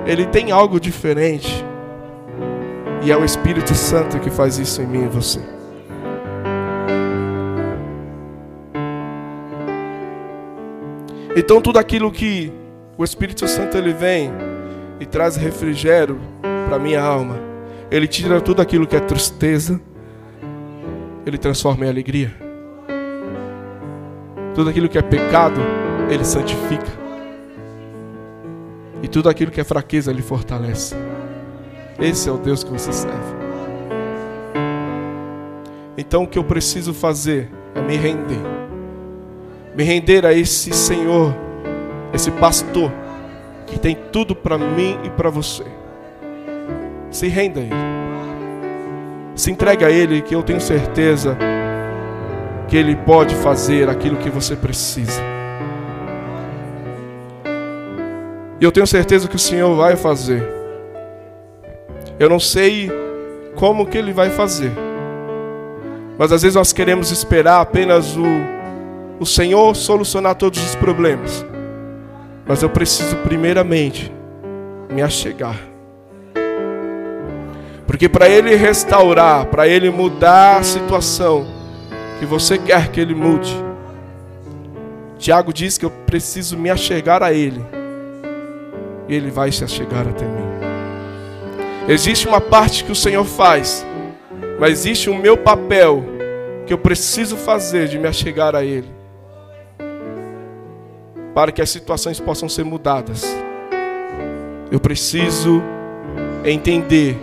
Ele 0.05 0.25
tem 0.25 0.53
algo 0.53 0.79
diferente. 0.79 1.65
E 3.03 3.11
é 3.11 3.17
o 3.17 3.25
Espírito 3.25 3.75
Santo 3.75 4.21
que 4.21 4.29
faz 4.29 4.57
isso 4.57 4.81
em 4.81 4.87
mim 4.87 5.03
e 5.03 5.07
você. 5.09 5.41
Então 11.35 11.59
tudo 11.59 11.77
aquilo 11.77 12.09
que 12.09 12.53
o 12.97 13.03
Espírito 13.03 13.45
Santo 13.49 13.77
ele 13.77 13.91
vem 13.91 14.31
e 14.97 15.05
traz 15.05 15.35
refrigério 15.35 16.17
para 16.69 16.79
minha 16.79 17.01
alma. 17.01 17.53
Ele 17.91 18.07
tira 18.07 18.41
tudo 18.41 18.61
aquilo 18.61 18.87
que 18.87 18.95
é 18.95 18.99
tristeza, 18.99 19.79
ele 21.25 21.37
transforma 21.37 21.85
em 21.85 21.89
alegria. 21.89 22.33
Tudo 24.53 24.69
aquilo 24.69 24.89
que 24.89 24.97
é 24.97 25.01
pecado, 25.01 25.59
ele 26.09 26.25
santifica. 26.25 26.91
E 29.03 29.07
tudo 29.07 29.29
aquilo 29.29 29.51
que 29.51 29.61
é 29.61 29.63
fraqueza, 29.63 30.11
ele 30.11 30.21
fortalece. 30.21 30.95
Esse 31.99 32.27
é 32.27 32.31
o 32.31 32.37
Deus 32.37 32.63
que 32.63 32.71
você 32.71 32.91
serve. 32.91 33.35
Então 35.97 36.23
o 36.23 36.27
que 36.27 36.37
eu 36.37 36.43
preciso 36.43 36.93
fazer 36.93 37.49
é 37.73 37.81
me 37.81 37.95
render. 37.95 38.41
Me 39.75 39.83
render 39.83 40.25
a 40.25 40.33
esse 40.33 40.71
Senhor, 40.73 41.35
esse 42.13 42.31
pastor 42.31 42.91
que 43.67 43.79
tem 43.79 43.95
tudo 44.11 44.35
para 44.35 44.57
mim 44.57 44.97
e 45.03 45.09
para 45.09 45.29
você. 45.29 45.65
Se 47.15 47.29
renda 47.29 47.61
a 47.61 47.63
Ele. 47.63 47.73
Se 49.35 49.49
entregue 49.49 49.85
a 49.85 49.89
Ele, 49.89 50.21
que 50.21 50.35
eu 50.35 50.43
tenho 50.43 50.59
certeza 50.59 51.37
que 52.67 52.75
Ele 52.75 52.93
pode 52.93 53.33
fazer 53.35 53.87
aquilo 53.89 54.17
que 54.17 54.29
você 54.29 54.53
precisa. 54.53 55.21
E 58.59 58.65
eu 58.65 58.69
tenho 58.69 58.85
certeza 58.85 59.29
que 59.29 59.35
o 59.37 59.39
Senhor 59.39 59.73
vai 59.77 59.95
fazer. 59.95 60.45
Eu 62.19 62.27
não 62.27 62.37
sei 62.37 62.91
como 63.55 63.85
que 63.85 63.97
Ele 63.97 64.11
vai 64.11 64.29
fazer. 64.29 64.73
Mas 66.17 66.33
às 66.33 66.41
vezes 66.41 66.55
nós 66.55 66.73
queremos 66.73 67.11
esperar 67.11 67.61
apenas 67.61 68.17
o, 68.17 68.25
o 69.21 69.25
Senhor 69.25 69.73
solucionar 69.73 70.35
todos 70.35 70.61
os 70.61 70.75
problemas. 70.75 71.45
Mas 72.45 72.61
eu 72.61 72.69
preciso 72.69 73.15
primeiramente 73.23 74.11
me 74.89 75.01
achegar. 75.01 75.74
Porque 77.95 78.09
para 78.09 78.27
ele 78.27 78.53
restaurar, 78.55 79.45
para 79.45 79.69
ele 79.69 79.89
mudar 79.89 80.57
a 80.57 80.63
situação 80.63 81.47
que 82.19 82.25
você 82.25 82.57
quer 82.57 82.91
que 82.91 82.99
ele 82.99 83.15
mude, 83.15 83.55
Tiago 85.17 85.53
diz 85.53 85.77
que 85.77 85.85
eu 85.85 85.89
preciso 85.89 86.57
me 86.57 86.69
achegar 86.69 87.23
a 87.23 87.31
ele. 87.31 87.65
E 89.07 89.15
ele 89.15 89.31
vai 89.31 89.49
se 89.49 89.63
achegar 89.63 90.05
até 90.05 90.25
mim. 90.25 90.43
Existe 91.87 92.27
uma 92.27 92.41
parte 92.41 92.83
que 92.83 92.91
o 92.91 92.95
Senhor 92.95 93.23
faz, 93.23 93.85
mas 94.59 94.71
existe 94.71 95.09
o 95.09 95.15
meu 95.15 95.37
papel 95.37 96.03
que 96.67 96.73
eu 96.73 96.77
preciso 96.77 97.37
fazer 97.37 97.87
de 97.87 97.97
me 97.97 98.09
achegar 98.09 98.57
a 98.57 98.65
ele 98.65 98.93
para 101.33 101.49
que 101.49 101.61
as 101.61 101.69
situações 101.69 102.19
possam 102.19 102.49
ser 102.49 102.65
mudadas. 102.65 103.23
Eu 104.69 104.81
preciso 104.81 105.63
entender 106.43 107.17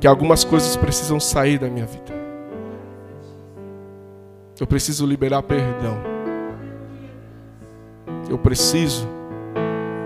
que 0.00 0.06
algumas 0.06 0.44
coisas 0.44 0.76
precisam 0.76 1.18
sair 1.18 1.58
da 1.58 1.68
minha 1.68 1.86
vida. 1.86 2.14
Eu 4.58 4.66
preciso 4.66 5.06
liberar 5.06 5.42
perdão. 5.42 5.98
Eu 8.28 8.38
preciso 8.38 9.06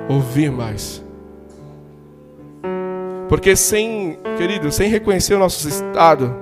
ouvir 0.09 0.51
mais. 0.51 1.03
Porque 3.29 3.55
sem, 3.55 4.19
querido, 4.37 4.73
sem 4.73 4.89
reconhecer 4.91 5.35
o 5.35 5.39
nosso 5.39 5.69
estado, 5.69 6.35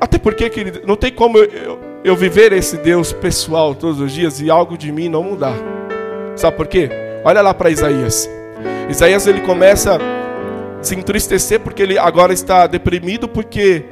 até 0.00 0.18
porque, 0.18 0.48
querido, 0.48 0.80
não 0.86 0.96
tem 0.96 1.12
como 1.12 1.36
eu, 1.36 1.78
eu 2.02 2.16
viver 2.16 2.52
esse 2.52 2.78
Deus 2.78 3.12
pessoal 3.12 3.74
todos 3.74 4.00
os 4.00 4.10
dias 4.10 4.40
e 4.40 4.48
algo 4.48 4.78
de 4.78 4.90
mim 4.90 5.10
não 5.10 5.22
mudar. 5.22 5.54
Sabe 6.36 6.56
por 6.56 6.66
quê? 6.66 6.88
Olha 7.22 7.42
lá 7.42 7.52
para 7.52 7.70
Isaías. 7.70 8.30
Isaías 8.88 9.26
ele 9.26 9.42
começa 9.42 9.98
se 10.80 10.94
entristecer 10.94 11.60
porque 11.60 11.82
ele 11.82 11.98
agora 11.98 12.32
está 12.32 12.66
deprimido 12.66 13.28
porque 13.28 13.84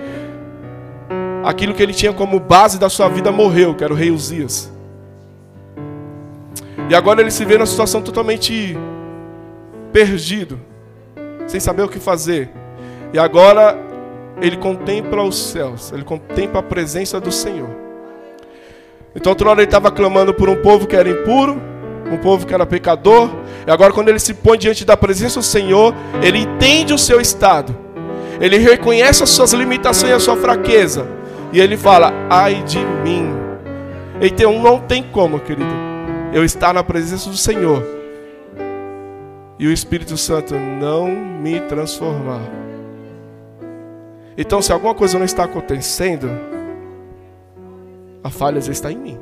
aquilo 1.45 1.75
que 1.75 1.83
ele 1.83 1.93
tinha 1.93 2.13
como 2.13 2.41
base 2.41 2.79
da 2.79 2.89
sua 2.89 3.09
vida 3.09 3.31
morreu, 3.31 3.75
que 3.75 3.85
era 3.85 3.93
o 3.93 3.97
rei 3.97 4.11
Uzias. 4.11 4.73
E 6.89 6.95
agora 6.95 7.21
ele 7.21 7.31
se 7.31 7.45
vê 7.45 7.55
numa 7.55 7.67
situação 7.67 8.01
totalmente 8.01 8.77
perdido, 9.93 10.61
sem 11.47 11.59
saber 11.59 11.83
o 11.83 11.89
que 11.89 11.99
fazer. 11.99 12.51
E 13.13 13.19
agora 13.19 13.79
ele 14.41 14.57
contempla 14.57 15.23
os 15.23 15.51
céus, 15.51 15.93
ele 15.93 16.05
contempla 16.05 16.61
a 16.61 16.63
presença 16.63 17.21
do 17.21 17.33
Senhor. 17.33 17.71
Então, 19.15 19.33
outra 19.33 19.49
hora 19.49 19.61
ele 19.61 19.69
estava 19.69 19.91
clamando 19.91 20.35
por 20.35 20.49
um 20.49 20.57
povo 20.57 20.87
que 20.87 20.95
era 20.95 21.09
impuro, 21.09 21.61
um 22.13 22.19
povo 22.19 22.47
que 22.47 22.53
era 22.53 22.67
pecador. 22.67 23.31
E 23.67 23.71
agora, 23.71 23.93
quando 23.93 24.09
ele 24.09 24.19
se 24.19 24.33
põe 24.33 24.57
diante 24.57 24.85
da 24.85 24.97
presença 24.97 25.41
do 25.41 25.45
Senhor, 25.45 25.95
ele 26.23 26.39
entende 26.39 26.95
o 26.95 26.99
seu 26.99 27.21
estado. 27.21 27.77
Ele 28.41 28.59
reconhece 28.59 29.23
as 29.23 29.31
suas 29.31 29.53
limitações 29.53 30.13
e 30.13 30.15
a 30.15 30.21
sua 30.21 30.37
fraqueza. 30.37 31.07
E 31.53 31.61
ele 31.61 31.77
fala: 31.77 32.13
Ai 32.31 32.63
de 32.63 32.79
mim. 32.79 33.35
Então, 34.21 34.61
não 34.61 34.79
tem 34.79 35.03
como, 35.03 35.41
querido, 35.41 35.75
eu 36.33 36.45
estar 36.45 36.73
na 36.73 36.83
presença 36.85 37.29
do 37.29 37.37
Senhor 37.37 37.97
e 39.59 39.67
o 39.67 39.73
Espírito 39.73 40.17
Santo 40.17 40.55
não 40.55 41.09
me 41.09 41.61
transformar. 41.61 42.43
Então, 44.37 44.61
se 44.61 44.73
alguma 44.73 44.95
coisa 44.95 45.19
não 45.19 45.25
está 45.25 45.45
acontecendo, 45.45 46.29
a 48.23 48.29
falha 48.29 48.61
já 48.61 48.73
está 48.73 48.93
em 48.93 48.99
mim. 48.99 49.19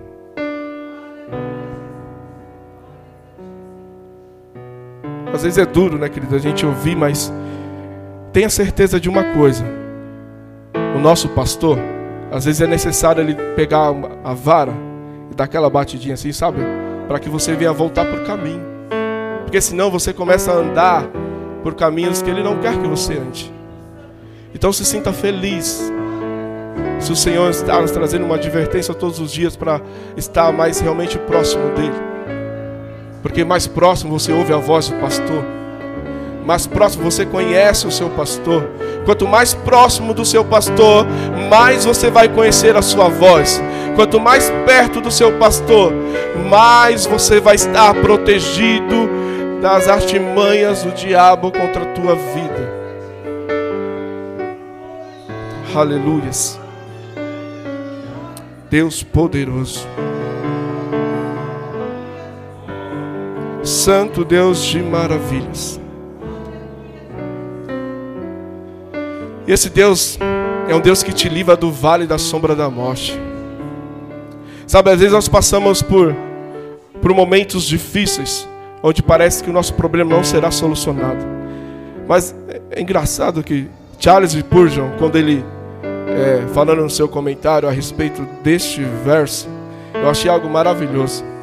Às 5.34 5.42
vezes 5.42 5.58
é 5.58 5.66
duro, 5.66 5.98
né, 5.98 6.08
querido, 6.08 6.36
a 6.36 6.38
gente 6.38 6.64
ouvir, 6.64 6.94
mas 6.94 7.32
tenha 8.32 8.48
certeza 8.48 9.00
de 9.00 9.08
uma 9.08 9.24
coisa. 9.34 9.64
O 10.94 11.00
nosso 11.00 11.28
pastor, 11.30 11.76
às 12.30 12.44
vezes 12.44 12.60
é 12.60 12.68
necessário 12.68 13.20
ele 13.20 13.34
pegar 13.56 13.92
a 14.22 14.32
vara 14.32 14.72
e 15.32 15.34
dar 15.34 15.44
aquela 15.44 15.68
batidinha 15.68 16.14
assim, 16.14 16.30
sabe? 16.30 16.58
Para 17.08 17.18
que 17.18 17.28
você 17.28 17.52
venha 17.56 17.72
voltar 17.72 18.04
por 18.04 18.24
caminho. 18.24 18.62
Porque 19.42 19.60
senão 19.60 19.90
você 19.90 20.12
começa 20.12 20.52
a 20.52 20.54
andar 20.54 21.04
por 21.64 21.74
caminhos 21.74 22.22
que 22.22 22.30
ele 22.30 22.42
não 22.42 22.58
quer 22.58 22.80
que 22.80 22.86
você 22.86 23.14
ande. 23.14 23.52
Então 24.54 24.72
se 24.72 24.84
sinta 24.84 25.12
feliz 25.12 25.92
se 27.00 27.10
o 27.10 27.16
Senhor 27.16 27.50
está 27.50 27.80
nos 27.80 27.90
trazendo 27.90 28.24
uma 28.24 28.36
advertência 28.36 28.94
todos 28.94 29.18
os 29.18 29.32
dias 29.32 29.56
para 29.56 29.80
estar 30.16 30.52
mais 30.52 30.78
realmente 30.78 31.18
próximo 31.18 31.74
dEle. 31.74 32.13
Porque 33.24 33.42
mais 33.42 33.66
próximo 33.66 34.18
você 34.18 34.30
ouve 34.32 34.52
a 34.52 34.58
voz 34.58 34.90
do 34.90 34.96
pastor. 34.96 35.42
Mais 36.44 36.66
próximo 36.66 37.10
você 37.10 37.24
conhece 37.24 37.86
o 37.86 37.90
seu 37.90 38.10
pastor. 38.10 38.68
Quanto 39.06 39.26
mais 39.26 39.54
próximo 39.54 40.12
do 40.12 40.26
seu 40.26 40.44
pastor, 40.44 41.06
mais 41.48 41.86
você 41.86 42.10
vai 42.10 42.28
conhecer 42.28 42.76
a 42.76 42.82
sua 42.82 43.08
voz. 43.08 43.62
Quanto 43.96 44.20
mais 44.20 44.52
perto 44.66 45.00
do 45.00 45.10
seu 45.10 45.38
pastor, 45.38 45.90
mais 46.50 47.06
você 47.06 47.40
vai 47.40 47.54
estar 47.54 47.94
protegido 47.94 49.08
das 49.62 49.88
artimanhas 49.88 50.82
do 50.82 50.90
diabo 50.92 51.50
contra 51.50 51.82
a 51.82 51.92
tua 51.94 52.14
vida. 52.14 52.74
Aleluias. 55.74 56.60
Deus 58.68 59.02
poderoso. 59.02 59.88
Santo 63.84 64.24
Deus 64.24 64.64
de 64.64 64.82
maravilhas. 64.82 65.78
E 69.46 69.52
esse 69.52 69.68
Deus 69.68 70.18
é 70.66 70.74
um 70.74 70.80
Deus 70.80 71.02
que 71.02 71.12
te 71.12 71.28
livra 71.28 71.54
do 71.54 71.70
vale 71.70 72.06
da 72.06 72.16
sombra 72.16 72.56
da 72.56 72.70
morte. 72.70 73.20
Sabe, 74.66 74.90
às 74.90 74.98
vezes 74.98 75.12
nós 75.12 75.28
passamos 75.28 75.82
por, 75.82 76.16
por 77.02 77.12
momentos 77.12 77.64
difíceis, 77.64 78.48
onde 78.82 79.02
parece 79.02 79.44
que 79.44 79.50
o 79.50 79.52
nosso 79.52 79.74
problema 79.74 80.16
não 80.16 80.24
será 80.24 80.50
solucionado. 80.50 81.22
Mas 82.08 82.34
é 82.70 82.80
engraçado 82.80 83.42
que 83.42 83.68
Charles 84.00 84.32
Spurgeon, 84.32 84.92
quando 84.98 85.16
ele 85.16 85.44
é, 86.08 86.46
falando 86.54 86.80
no 86.80 86.88
seu 86.88 87.06
comentário 87.06 87.68
a 87.68 87.70
respeito 87.70 88.26
deste 88.42 88.82
verso, 89.04 89.46
eu 89.92 90.08
achei 90.08 90.30
algo 90.30 90.48
maravilhoso. 90.48 91.33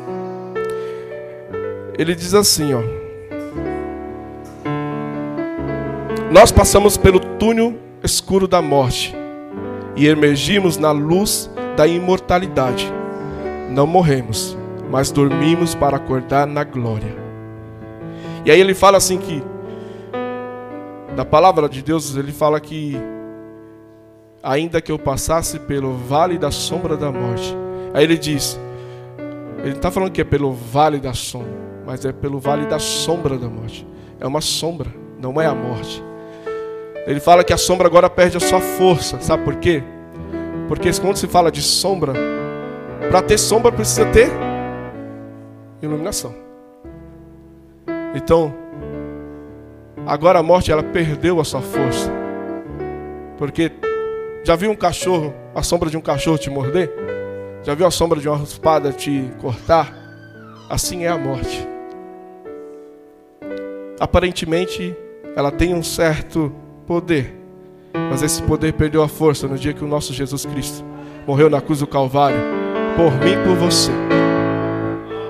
Ele 1.98 2.16
diz 2.16 2.34
assim, 2.34 2.74
ó: 2.74 2.82
Nós 6.32 6.52
passamos 6.52 6.98
pelo 6.98 7.20
túnel 7.20 7.76
escuro 8.04 8.48
da 8.48 8.62
morte 8.62 9.16
e 9.96 10.08
emergimos 10.08 10.78
na 10.78 10.92
luz 10.92 11.50
da 11.76 11.86
imortalidade. 11.86 12.92
Não 13.70 13.86
morremos, 13.86 14.58
mas 14.90 15.12
dormimos 15.12 15.76
para 15.76 15.98
acordar 15.98 16.48
na 16.48 16.64
glória. 16.64 17.16
E 18.46 18.52
aí 18.52 18.60
ele 18.60 18.74
fala 18.74 18.98
assim 18.98 19.18
que 19.18 19.44
da 21.16 21.26
palavra 21.26 21.68
de 21.68 21.82
Deus, 21.82 22.16
ele 22.16 22.32
fala 22.32 22.60
que 22.60 22.98
ainda 24.42 24.82
que 24.82 24.92
eu 24.92 24.98
passasse 24.98 25.60
pelo 25.60 25.94
vale 25.94 26.38
da 26.38 26.52
sombra 26.52 26.96
da 26.96 27.12
morte. 27.12 27.56
Aí 27.94 28.04
ele 28.04 28.18
diz, 28.18 28.60
ele 29.60 29.74
está 29.74 29.92
falando 29.92 30.12
que 30.12 30.22
é 30.22 30.24
pelo 30.24 30.52
vale 30.52 31.00
da 31.00 31.14
sombra, 31.14 31.52
mas 31.86 32.06
é 32.06 32.12
pelo 32.12 32.40
vale 32.40 32.66
da 32.66 32.80
sombra 32.80 33.38
da 33.38 33.48
morte. 33.48 33.88
É 34.20 34.28
uma 34.28 34.42
sombra, 34.42 34.90
não 35.20 35.40
é 35.42 35.46
a 35.46 35.54
morte. 35.54 36.04
Ele 37.08 37.20
fala 37.20 37.44
que 37.44 37.54
a 37.54 37.58
sombra 37.58 37.88
agora 37.88 38.10
perde 38.10 38.38
a 38.38 38.40
sua 38.40 38.60
força, 38.60 39.20
sabe 39.20 39.44
por 39.44 39.56
quê? 39.56 39.84
Porque 40.68 40.92
quando 41.00 41.18
se 41.18 41.28
fala 41.28 41.52
de 41.52 41.62
sombra, 41.62 42.14
para 43.10 43.22
ter 43.22 43.38
sombra 43.38 43.72
precisa 43.72 44.06
ter 44.06 44.30
iluminação. 45.82 46.34
Então, 48.14 48.54
agora 50.06 50.40
a 50.40 50.44
morte 50.44 50.72
ela 50.72 50.84
perdeu 50.84 51.40
a 51.40 51.44
sua 51.44 51.62
força. 51.62 52.12
Porque 53.38 53.72
já 54.44 54.56
viu 54.56 54.72
um 54.72 54.76
cachorro, 54.76 55.34
a 55.56 55.64
sombra 55.64 55.90
de 55.90 55.98
um 55.98 56.02
cachorro 56.02 56.38
te 56.38 56.50
morder? 56.50 56.92
Já 57.64 57.74
viu 57.74 57.86
a 57.86 57.92
sombra 57.92 58.20
de 58.20 58.30
uma 58.30 58.44
espada 58.44 58.92
te 58.92 59.32
cortar? 59.40 60.01
Assim 60.72 61.04
é 61.04 61.10
a 61.10 61.18
morte. 61.18 61.68
Aparentemente, 64.00 64.96
ela 65.36 65.52
tem 65.52 65.76
um 65.76 65.84
certo 65.84 66.50
poder, 66.88 67.36
mas 68.10 68.24
esse 68.24 68.42
poder 68.44 68.72
perdeu 68.72 69.04
a 69.04 69.10
força 69.10 69.50
no 69.50 69.58
dia 69.58 69.74
que 69.74 69.84
o 69.84 69.88
nosso 69.88 70.14
Jesus 70.14 70.46
Cristo 70.46 70.82
morreu 71.28 71.50
na 71.50 71.60
cruz 71.60 71.80
do 71.80 71.88
Calvário, 71.88 72.40
por 72.96 73.12
mim 73.16 73.34
e 73.34 73.44
por 73.44 73.58
você. 73.58 73.92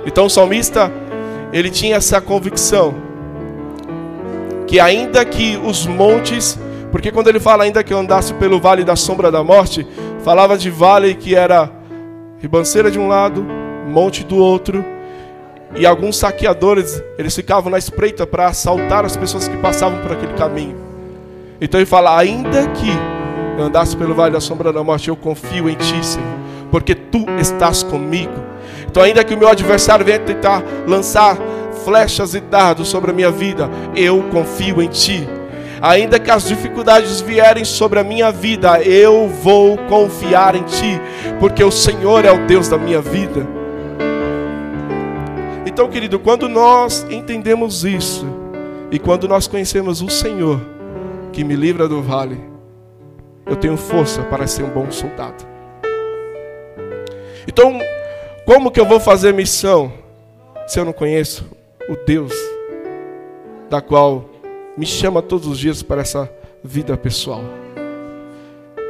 Então 0.06 0.27
o 0.27 0.30
salmista, 0.30 0.91
ele 1.51 1.71
tinha 1.71 1.95
essa 1.95 2.21
convicção, 2.21 2.93
que 4.67 4.80
ainda 4.80 5.25
que 5.25 5.58
os 5.58 5.88
montes 5.88 6.60
porque 6.91 7.12
quando 7.12 7.30
ele 7.30 7.39
fala 7.39 7.63
ainda 7.63 7.84
que 7.84 7.93
eu 7.93 7.97
andasse 7.97 8.34
pelo 8.36 8.60
vale 8.60 8.84
da 8.84 8.95
sombra 8.95 9.32
da 9.32 9.43
morte, 9.43 9.88
falava 10.23 10.56
de 10.56 10.69
vale 10.69 11.15
que 11.15 11.34
era 11.34 11.71
ribanceira 12.38 12.91
de 12.91 12.99
um 12.99 13.08
lado, 13.08 13.43
monte 13.88 14.23
do 14.23 14.36
outro, 14.36 14.86
e 15.76 15.86
alguns 15.86 16.18
saqueadores, 16.18 17.02
eles 17.18 17.36
ficavam 17.36 17.72
na 17.72 17.78
espreita 17.78 18.28
para 18.28 18.48
assaltar 18.48 19.06
as 19.06 19.16
pessoas 19.16 19.48
que 19.48 19.58
passavam 19.58 20.00
por 20.02 20.12
aquele 20.12 20.34
caminho. 20.34 20.76
Então 21.60 21.80
ele 21.80 21.86
fala: 21.86 22.18
ainda 22.18 22.68
que 22.70 22.92
eu 23.58 23.66
andasse 23.66 23.96
pelo 23.96 24.14
vale 24.14 24.34
da 24.34 24.42
sombra 24.42 24.72
da 24.74 24.84
morte, 24.84 25.10
eu 25.10 25.16
confio 25.16 25.70
em 25.70 25.76
ti, 25.76 26.06
Senhor, 26.06 26.38
porque 26.70 26.96
tu 26.96 27.26
estás 27.40 27.84
comigo. 27.84 28.52
Então, 28.88 29.04
ainda 29.04 29.24
que 29.24 29.34
o 29.34 29.38
meu 29.38 29.48
adversário 29.48 30.06
venha 30.06 30.20
tentar 30.20 30.62
lançar 30.86 31.38
flechas 31.86 32.36
e 32.36 32.42
dardos 32.42 32.90
sobre 32.90 33.12
a 33.12 33.14
minha 33.14 33.32
vida, 33.32 33.70
eu 33.96 34.22
confio 34.32 34.82
em 34.82 34.90
ti 34.90 35.28
Ainda 35.82 36.20
que 36.20 36.30
as 36.30 36.48
dificuldades 36.48 37.22
vierem 37.22 37.66
sobre 37.66 38.00
a 38.00 38.04
minha 38.04 38.32
vida, 38.32 38.80
eu 38.84 39.28
vou 39.28 39.76
confiar 39.90 40.56
em 40.56 40.62
Ti, 40.62 41.02
porque 41.40 41.64
o 41.64 41.72
Senhor 41.72 42.24
é 42.24 42.32
o 42.32 42.46
Deus 42.46 42.68
da 42.68 42.78
minha 42.78 43.02
vida. 43.02 43.48
Então, 45.82 45.89
querido, 45.91 46.20
quando 46.20 46.48
nós 46.48 47.08
entendemos 47.10 47.84
isso, 47.84 48.24
e 48.91 49.00
quando 49.00 49.28
nós 49.28 49.48
conhecemos 49.48 50.00
o 50.00 50.10
Senhor, 50.12 50.62
que 51.34 51.44
me 51.44 51.56
livra 51.56 51.88
do 51.88 52.04
vale, 52.04 52.39
eu 53.48 53.56
tenho 53.56 53.76
força 53.76 54.22
para 54.22 54.46
ser 54.46 54.62
um 54.62 54.70
bom 54.70 54.91
soldado. 54.91 55.44
Então, 57.48 57.80
como 58.46 58.70
que 58.70 58.80
eu 58.80 58.86
vou 58.86 59.00
fazer 59.00 59.34
missão 59.34 59.91
se 60.67 60.80
eu 60.80 60.86
não 60.86 60.94
conheço 60.94 61.50
o 61.89 61.96
Deus 62.06 62.32
da 63.67 63.82
qual 63.82 64.30
me 64.78 64.86
chama 64.86 65.20
todos 65.20 65.48
os 65.48 65.58
dias 65.58 65.82
para 65.82 66.02
essa 66.02 66.32
vida 66.63 66.96
pessoal. 66.96 67.41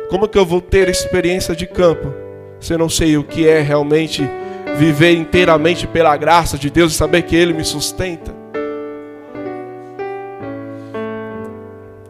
Como 0.10 0.28
que 0.28 0.38
eu 0.38 0.46
vou 0.46 0.60
ter 0.60 0.90
experiência 0.90 1.56
de 1.56 1.66
campo 1.66 2.14
se 2.60 2.74
eu 2.74 2.78
não 2.78 2.90
sei 2.90 3.16
o 3.16 3.24
que 3.24 3.48
é 3.48 3.62
realmente 3.62 4.30
viver 4.82 5.14
inteiramente 5.14 5.86
pela 5.86 6.18
graça 6.18 6.58
de 6.58 6.72
Deus 6.72 6.94
e 6.94 6.96
saber 6.96 7.22
que 7.22 7.36
Ele 7.36 7.54
me 7.54 7.64
sustenta? 7.64 8.34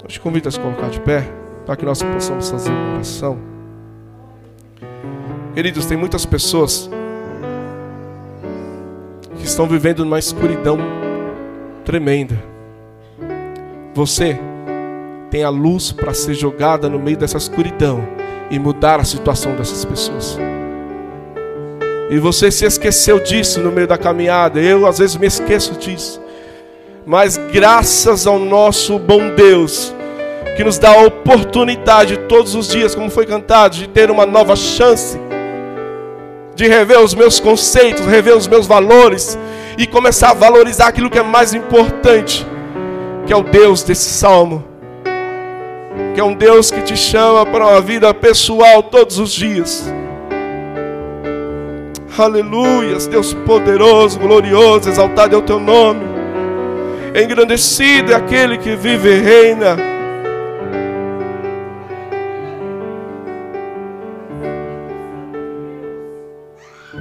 Eu 0.02 0.08
te 0.08 0.18
convido 0.22 0.48
a 0.48 0.52
se 0.54 0.58
colocar 0.58 0.90
de 0.90 1.02
pé 1.02 1.30
para 1.66 1.76
que 1.76 1.84
nós 1.84 2.02
possamos 2.02 2.50
fazer 2.50 2.70
uma 2.70 2.94
oração. 2.94 3.38
Queridos, 5.54 5.86
tem 5.86 5.98
muitas 5.98 6.26
pessoas 6.26 6.90
que 9.36 9.44
estão 9.44 9.68
vivendo 9.68 10.06
numa 10.06 10.18
escuridão 10.18 10.78
tremenda. 11.84 12.42
Você 13.94 14.40
tem 15.30 15.44
a 15.44 15.50
luz 15.50 15.92
para 15.92 16.14
ser 16.14 16.36
jogada 16.36 16.88
no 16.88 17.00
meio 17.00 17.18
dessa 17.18 17.38
escuridão 17.38 18.02
e 18.50 18.58
mudar 18.58 18.98
a 19.02 19.04
situação 19.04 19.58
dessas 19.58 19.84
pessoas. 19.84 20.40
E 22.12 22.20
você 22.20 22.52
se 22.52 22.66
esqueceu 22.66 23.20
disso 23.20 23.62
no 23.62 23.72
meio 23.72 23.88
da 23.88 23.98
caminhada. 23.98 24.60
Eu 24.60 24.86
às 24.86 25.00
vezes 25.00 25.16
me 25.16 25.26
esqueço 25.26 25.74
disso. 25.76 26.22
Mas 27.06 27.38
graças 27.38 28.28
ao 28.28 28.38
nosso 28.38 29.00
bom 29.00 29.34
Deus, 29.34 29.96
que 30.56 30.64
nos 30.64 30.78
dá 30.78 30.92
a 30.92 31.06
oportunidade 31.06 32.18
todos 32.28 32.54
os 32.54 32.68
dias, 32.68 32.94
como 32.94 33.10
foi 33.10 33.26
cantado, 33.26 33.78
de 33.78 33.88
ter 33.88 34.12
uma 34.12 34.26
nova 34.26 34.56
chance, 34.56 35.18
de 36.54 36.68
rever 36.68 37.00
os 37.00 37.16
meus 37.16 37.40
conceitos, 37.40 38.06
rever 38.06 38.36
os 38.36 38.48
meus 38.48 38.68
valores 38.68 39.40
e 39.78 39.88
começar 39.88 40.32
a 40.32 40.34
valorizar 40.34 40.88
aquilo 40.88 41.10
que 41.10 41.18
é 41.18 41.24
mais 41.24 41.54
importante 41.54 42.46
que 43.26 43.34
é 43.34 43.38
o 43.38 43.44
Deus 43.44 43.84
desse 43.84 44.10
salmo, 44.10 44.62
que 46.14 46.20
é 46.20 46.24
um 46.24 46.34
Deus 46.34 46.70
que 46.70 46.82
te 46.82 46.98
chama 46.98 47.46
para 47.46 47.66
uma 47.66 47.80
vida 47.80 48.14
pessoal 48.14 48.84
todos 48.84 49.20
os 49.20 49.32
dias. 49.32 50.01
Aleluias, 52.18 53.08
Deus 53.08 53.34
poderoso, 53.34 54.20
glorioso, 54.20 54.90
exaltado 54.90 55.34
é 55.34 55.38
o 55.38 55.42
teu 55.42 55.60
nome. 55.60 56.02
Engrandecido 57.16 58.12
é 58.12 58.16
aquele 58.16 58.58
que 58.58 58.76
vive 58.76 59.10
e 59.10 59.22
reina. 59.22 59.78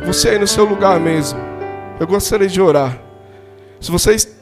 Você 0.06 0.30
aí 0.30 0.38
no 0.38 0.46
seu 0.46 0.64
lugar 0.64 0.98
mesmo, 1.00 1.38
eu 1.98 2.06
gostaria 2.06 2.48
de 2.48 2.60
orar. 2.60 2.96
Se 3.80 3.90
vocês 3.90 4.36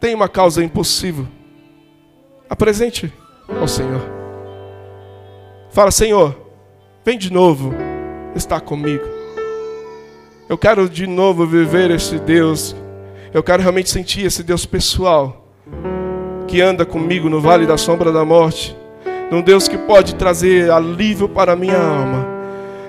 tem 0.00 0.14
uma 0.14 0.28
causa 0.28 0.62
impossível, 0.62 1.26
apresente 2.50 3.12
ao 3.60 3.68
Senhor. 3.68 4.02
Fala, 5.70 5.90
Senhor, 5.90 6.36
vem 7.04 7.16
de 7.16 7.32
novo, 7.32 7.72
está 8.34 8.60
comigo. 8.60 9.15
Eu 10.48 10.56
quero 10.56 10.88
de 10.88 11.06
novo 11.06 11.44
viver 11.44 11.90
esse 11.90 12.18
Deus. 12.18 12.76
Eu 13.34 13.42
quero 13.42 13.62
realmente 13.62 13.90
sentir 13.90 14.24
esse 14.24 14.42
Deus 14.42 14.64
pessoal 14.64 15.44
que 16.46 16.60
anda 16.60 16.86
comigo 16.86 17.28
no 17.28 17.40
vale 17.40 17.66
da 17.66 17.76
sombra 17.76 18.12
da 18.12 18.24
morte. 18.24 18.76
De 19.28 19.34
um 19.34 19.42
Deus 19.42 19.66
que 19.66 19.76
pode 19.76 20.14
trazer 20.14 20.70
alívio 20.70 21.28
para 21.28 21.54
a 21.54 21.56
minha 21.56 21.76
alma. 21.76 22.26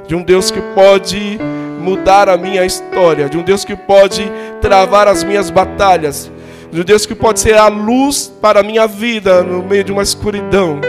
De 0.07 0.13
um 0.13 0.21
Deus 0.21 0.51
que 0.51 0.61
pode 0.75 1.39
mudar 1.81 2.29
a 2.29 2.37
minha 2.37 2.63
história. 2.63 3.27
De 3.27 3.37
um 3.37 3.43
Deus 3.43 3.65
que 3.65 3.75
pode 3.75 4.31
travar 4.61 5.07
as 5.07 5.23
minhas 5.23 5.49
batalhas 5.49 6.31
de 6.71 6.83
Deus 6.83 7.05
que 7.05 7.15
pode 7.15 7.39
ser 7.39 7.55
a 7.55 7.67
luz 7.67 8.31
para 8.41 8.59
a 8.59 8.63
minha 8.63 8.85
vida 8.87 9.41
no 9.41 9.63
meio 9.63 9.83
de 9.83 9.91
uma 9.91 10.03
escuridão. 10.03 10.79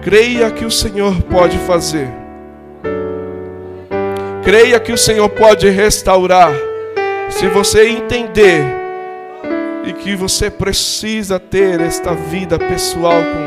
Creia 0.00 0.50
que 0.50 0.64
o 0.64 0.70
Senhor 0.70 1.20
pode 1.24 1.58
fazer. 1.58 2.19
Creia 4.50 4.80
que 4.80 4.92
o 4.92 4.98
Senhor 4.98 5.28
pode 5.28 5.70
restaurar. 5.70 6.50
Se 7.28 7.46
você 7.46 7.86
entender 7.86 8.64
e 9.84 9.92
que 9.92 10.16
você 10.16 10.50
precisa 10.50 11.38
ter 11.38 11.80
esta 11.80 12.14
vida 12.14 12.58
pessoal 12.58 13.12
com 13.12 13.38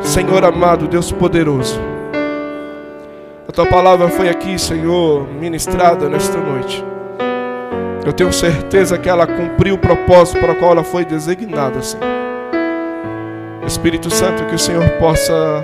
Ele. 0.00 0.02
Senhor 0.04 0.44
amado, 0.44 0.88
Deus 0.88 1.12
poderoso. 1.12 1.80
A 3.48 3.52
tua 3.52 3.66
palavra 3.66 4.08
foi 4.08 4.28
aqui, 4.28 4.58
Senhor, 4.58 5.28
ministrada 5.28 6.08
nesta 6.08 6.38
noite. 6.38 6.84
Eu 8.04 8.12
tenho 8.12 8.32
certeza 8.32 8.98
que 8.98 9.08
ela 9.08 9.28
cumpriu 9.28 9.76
o 9.76 9.78
propósito 9.78 10.40
para 10.40 10.54
o 10.54 10.56
qual 10.56 10.72
ela 10.72 10.82
foi 10.82 11.04
designada, 11.04 11.80
Senhor. 11.80 12.04
Espírito 13.64 14.10
Santo, 14.10 14.44
que 14.46 14.56
o 14.56 14.58
Senhor 14.58 14.90
possa 14.98 15.62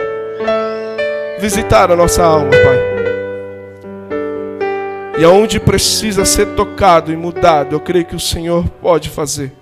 visitar 1.40 1.90
a 1.90 1.96
nossa 1.96 2.22
alma, 2.22 2.50
Pai. 2.50 2.87
E 5.18 5.24
aonde 5.24 5.58
precisa 5.58 6.24
ser 6.24 6.46
tocado 6.54 7.12
e 7.12 7.16
mudado, 7.16 7.74
eu 7.74 7.80
creio 7.80 8.04
que 8.04 8.14
o 8.14 8.20
Senhor 8.20 8.64
pode 8.80 9.10
fazer. 9.10 9.52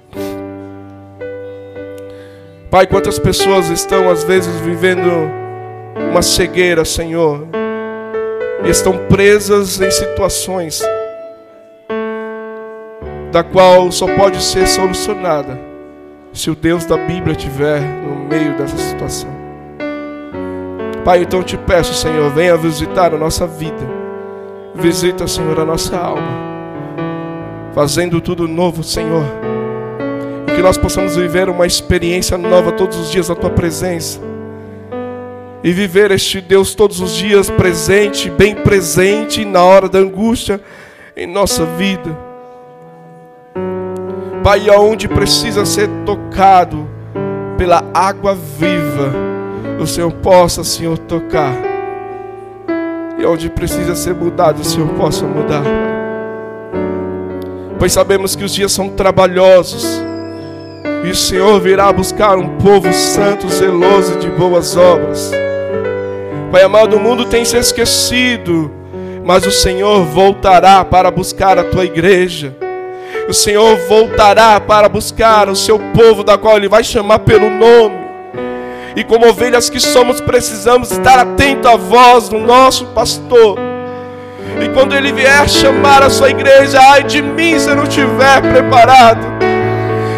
Pai, 2.70 2.86
quantas 2.86 3.18
pessoas 3.18 3.70
estão 3.70 4.10
às 4.10 4.22
vezes 4.22 4.54
vivendo 4.60 5.10
uma 6.10 6.20
cegueira, 6.20 6.84
Senhor, 6.84 7.48
e 8.62 8.68
estão 8.68 8.98
presas 9.08 9.80
em 9.80 9.90
situações 9.90 10.82
da 13.32 13.42
qual 13.42 13.90
só 13.90 14.06
pode 14.14 14.42
ser 14.42 14.66
solucionada 14.66 15.58
se 16.34 16.50
o 16.50 16.54
Deus 16.54 16.84
da 16.84 16.98
Bíblia 16.98 17.34
estiver 17.34 17.80
no 17.80 18.28
meio 18.28 18.54
dessa 18.58 18.76
situação. 18.76 19.30
Pai, 21.02 21.22
então 21.22 21.42
te 21.42 21.56
peço, 21.56 21.94
Senhor, 21.94 22.30
venha 22.30 22.58
visitar 22.58 23.14
a 23.14 23.18
nossa 23.18 23.46
vida. 23.46 23.95
Visita, 24.78 25.26
Senhor, 25.26 25.58
a 25.58 25.64
nossa 25.64 25.96
alma. 25.96 26.46
Fazendo 27.74 28.20
tudo 28.20 28.46
novo, 28.46 28.82
Senhor. 28.82 29.24
Que 30.54 30.62
nós 30.62 30.76
possamos 30.76 31.16
viver 31.16 31.48
uma 31.48 31.66
experiência 31.66 32.36
nova 32.36 32.72
todos 32.72 32.96
os 32.98 33.10
dias 33.10 33.28
da 33.28 33.34
tua 33.34 33.50
presença. 33.50 34.20
E 35.64 35.72
viver 35.72 36.10
este 36.10 36.40
Deus 36.40 36.74
todos 36.74 37.00
os 37.00 37.14
dias 37.14 37.50
presente, 37.50 38.30
bem 38.30 38.54
presente 38.54 39.44
na 39.44 39.64
hora 39.64 39.88
da 39.88 39.98
angústia 39.98 40.60
em 41.16 41.26
nossa 41.26 41.64
vida. 41.64 42.16
Pai, 44.44 44.68
aonde 44.68 45.08
precisa 45.08 45.64
ser 45.64 45.88
tocado 46.04 46.88
pela 47.58 47.82
água 47.92 48.34
viva, 48.34 49.12
o 49.80 49.86
Senhor 49.86 50.12
possa, 50.12 50.62
Senhor, 50.62 50.96
tocar. 50.98 51.65
E 53.18 53.24
onde 53.24 53.48
precisa 53.48 53.94
ser 53.94 54.14
mudado, 54.14 54.60
o 54.60 54.64
Senhor 54.64 54.88
possa 54.90 55.26
mudar. 55.26 55.62
Pois 57.78 57.92
sabemos 57.92 58.36
que 58.36 58.44
os 58.44 58.54
dias 58.54 58.72
são 58.72 58.90
trabalhosos. 58.90 59.84
E 61.04 61.10
o 61.10 61.14
Senhor 61.14 61.60
virá 61.60 61.92
buscar 61.92 62.36
um 62.36 62.56
povo 62.58 62.92
santo, 62.92 63.48
zeloso 63.48 64.18
de 64.18 64.28
boas 64.30 64.76
obras. 64.76 65.30
Pai 66.50 66.62
amado, 66.62 66.96
o 66.96 67.00
mundo 67.00 67.24
tem 67.26 67.44
se 67.44 67.56
esquecido, 67.56 68.70
mas 69.24 69.46
o 69.46 69.50
Senhor 69.50 70.04
voltará 70.04 70.84
para 70.84 71.10
buscar 71.10 71.58
a 71.58 71.64
tua 71.64 71.84
igreja 71.84 72.54
o 73.28 73.34
Senhor 73.34 73.76
voltará 73.88 74.60
para 74.60 74.88
buscar 74.88 75.48
o 75.48 75.56
seu 75.56 75.78
povo, 75.78 76.22
da 76.22 76.38
qual 76.38 76.56
Ele 76.56 76.68
vai 76.68 76.84
chamar 76.84 77.20
pelo 77.20 77.50
nome. 77.50 78.05
E 78.96 79.04
como 79.04 79.28
ovelhas 79.28 79.68
que 79.68 79.78
somos, 79.78 80.22
precisamos 80.22 80.90
estar 80.90 81.18
atentos 81.18 81.70
à 81.70 81.76
voz 81.76 82.30
do 82.30 82.38
nosso 82.38 82.86
pastor. 82.86 83.58
E 84.58 84.70
quando 84.70 84.94
Ele 84.94 85.12
vier 85.12 85.46
chamar 85.50 86.02
a 86.02 86.08
sua 86.08 86.30
igreja, 86.30 86.80
ai 86.80 87.02
de 87.02 87.20
mim 87.20 87.58
se 87.58 87.68
eu 87.68 87.76
não 87.76 87.82
estiver 87.82 88.40
preparado. 88.40 89.20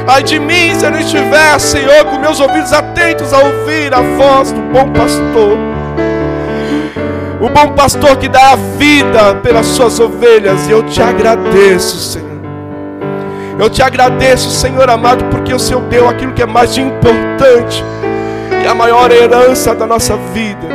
Ai 0.07 0.23
de 0.23 0.39
mim 0.39 0.73
se 0.77 0.87
eu 0.87 0.93
não 0.93 1.01
estiver, 1.01 1.59
Senhor, 1.59 2.05
com 2.05 2.21
meus 2.21 2.39
ouvidos 2.39 2.73
atentos 2.73 3.33
a 3.33 3.39
ouvir 3.39 3.93
a 3.93 4.01
voz 4.01 4.53
do 4.53 4.61
bom 4.61 4.89
pastor. 4.93 5.59
O 7.41 7.49
bom 7.49 7.75
pastor 7.75 8.17
que 8.17 8.29
dá 8.29 8.53
a 8.53 8.57
vida 8.57 9.35
pelas 9.43 9.67
suas 9.67 9.99
ovelhas. 9.99 10.69
E 10.69 10.71
eu 10.71 10.85
te 10.85 11.03
agradeço, 11.03 11.99
Senhor. 11.99 12.29
Eu 13.59 13.69
te 13.69 13.83
agradeço, 13.83 14.49
Senhor 14.51 14.89
amado, 14.89 15.25
porque 15.33 15.53
o 15.53 15.59
Senhor 15.59 15.83
deu 15.83 16.09
aquilo 16.09 16.33
que 16.33 16.43
é 16.43 16.47
mais 16.47 16.79
importante 16.79 17.83
e 18.69 18.71
a 18.71 18.75
maior 18.75 19.11
herança 19.11 19.75
da 19.75 19.87
nossa 19.87 20.15
vida. 20.17 20.69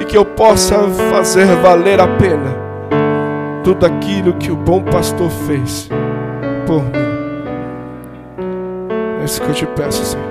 E 0.00 0.04
que 0.06 0.16
eu 0.16 0.24
possa 0.24 0.88
fazer 1.10 1.44
valer 1.56 2.00
a 2.00 2.08
pena 2.08 2.56
tudo 3.62 3.84
aquilo 3.84 4.32
que 4.34 4.50
o 4.50 4.56
bom 4.56 4.82
pastor 4.82 5.28
fez 5.46 5.88
por 6.66 6.82
mim. 6.82 7.06
É 9.20 9.24
isso 9.24 9.42
que 9.42 9.48
eu 9.48 9.54
te 9.54 9.66
peço, 9.66 10.02
Senhor. 10.02 10.24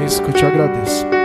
É 0.00 0.04
isso 0.04 0.22
que 0.22 0.28
eu 0.28 0.34
te 0.34 0.46
agradeço. 0.46 1.19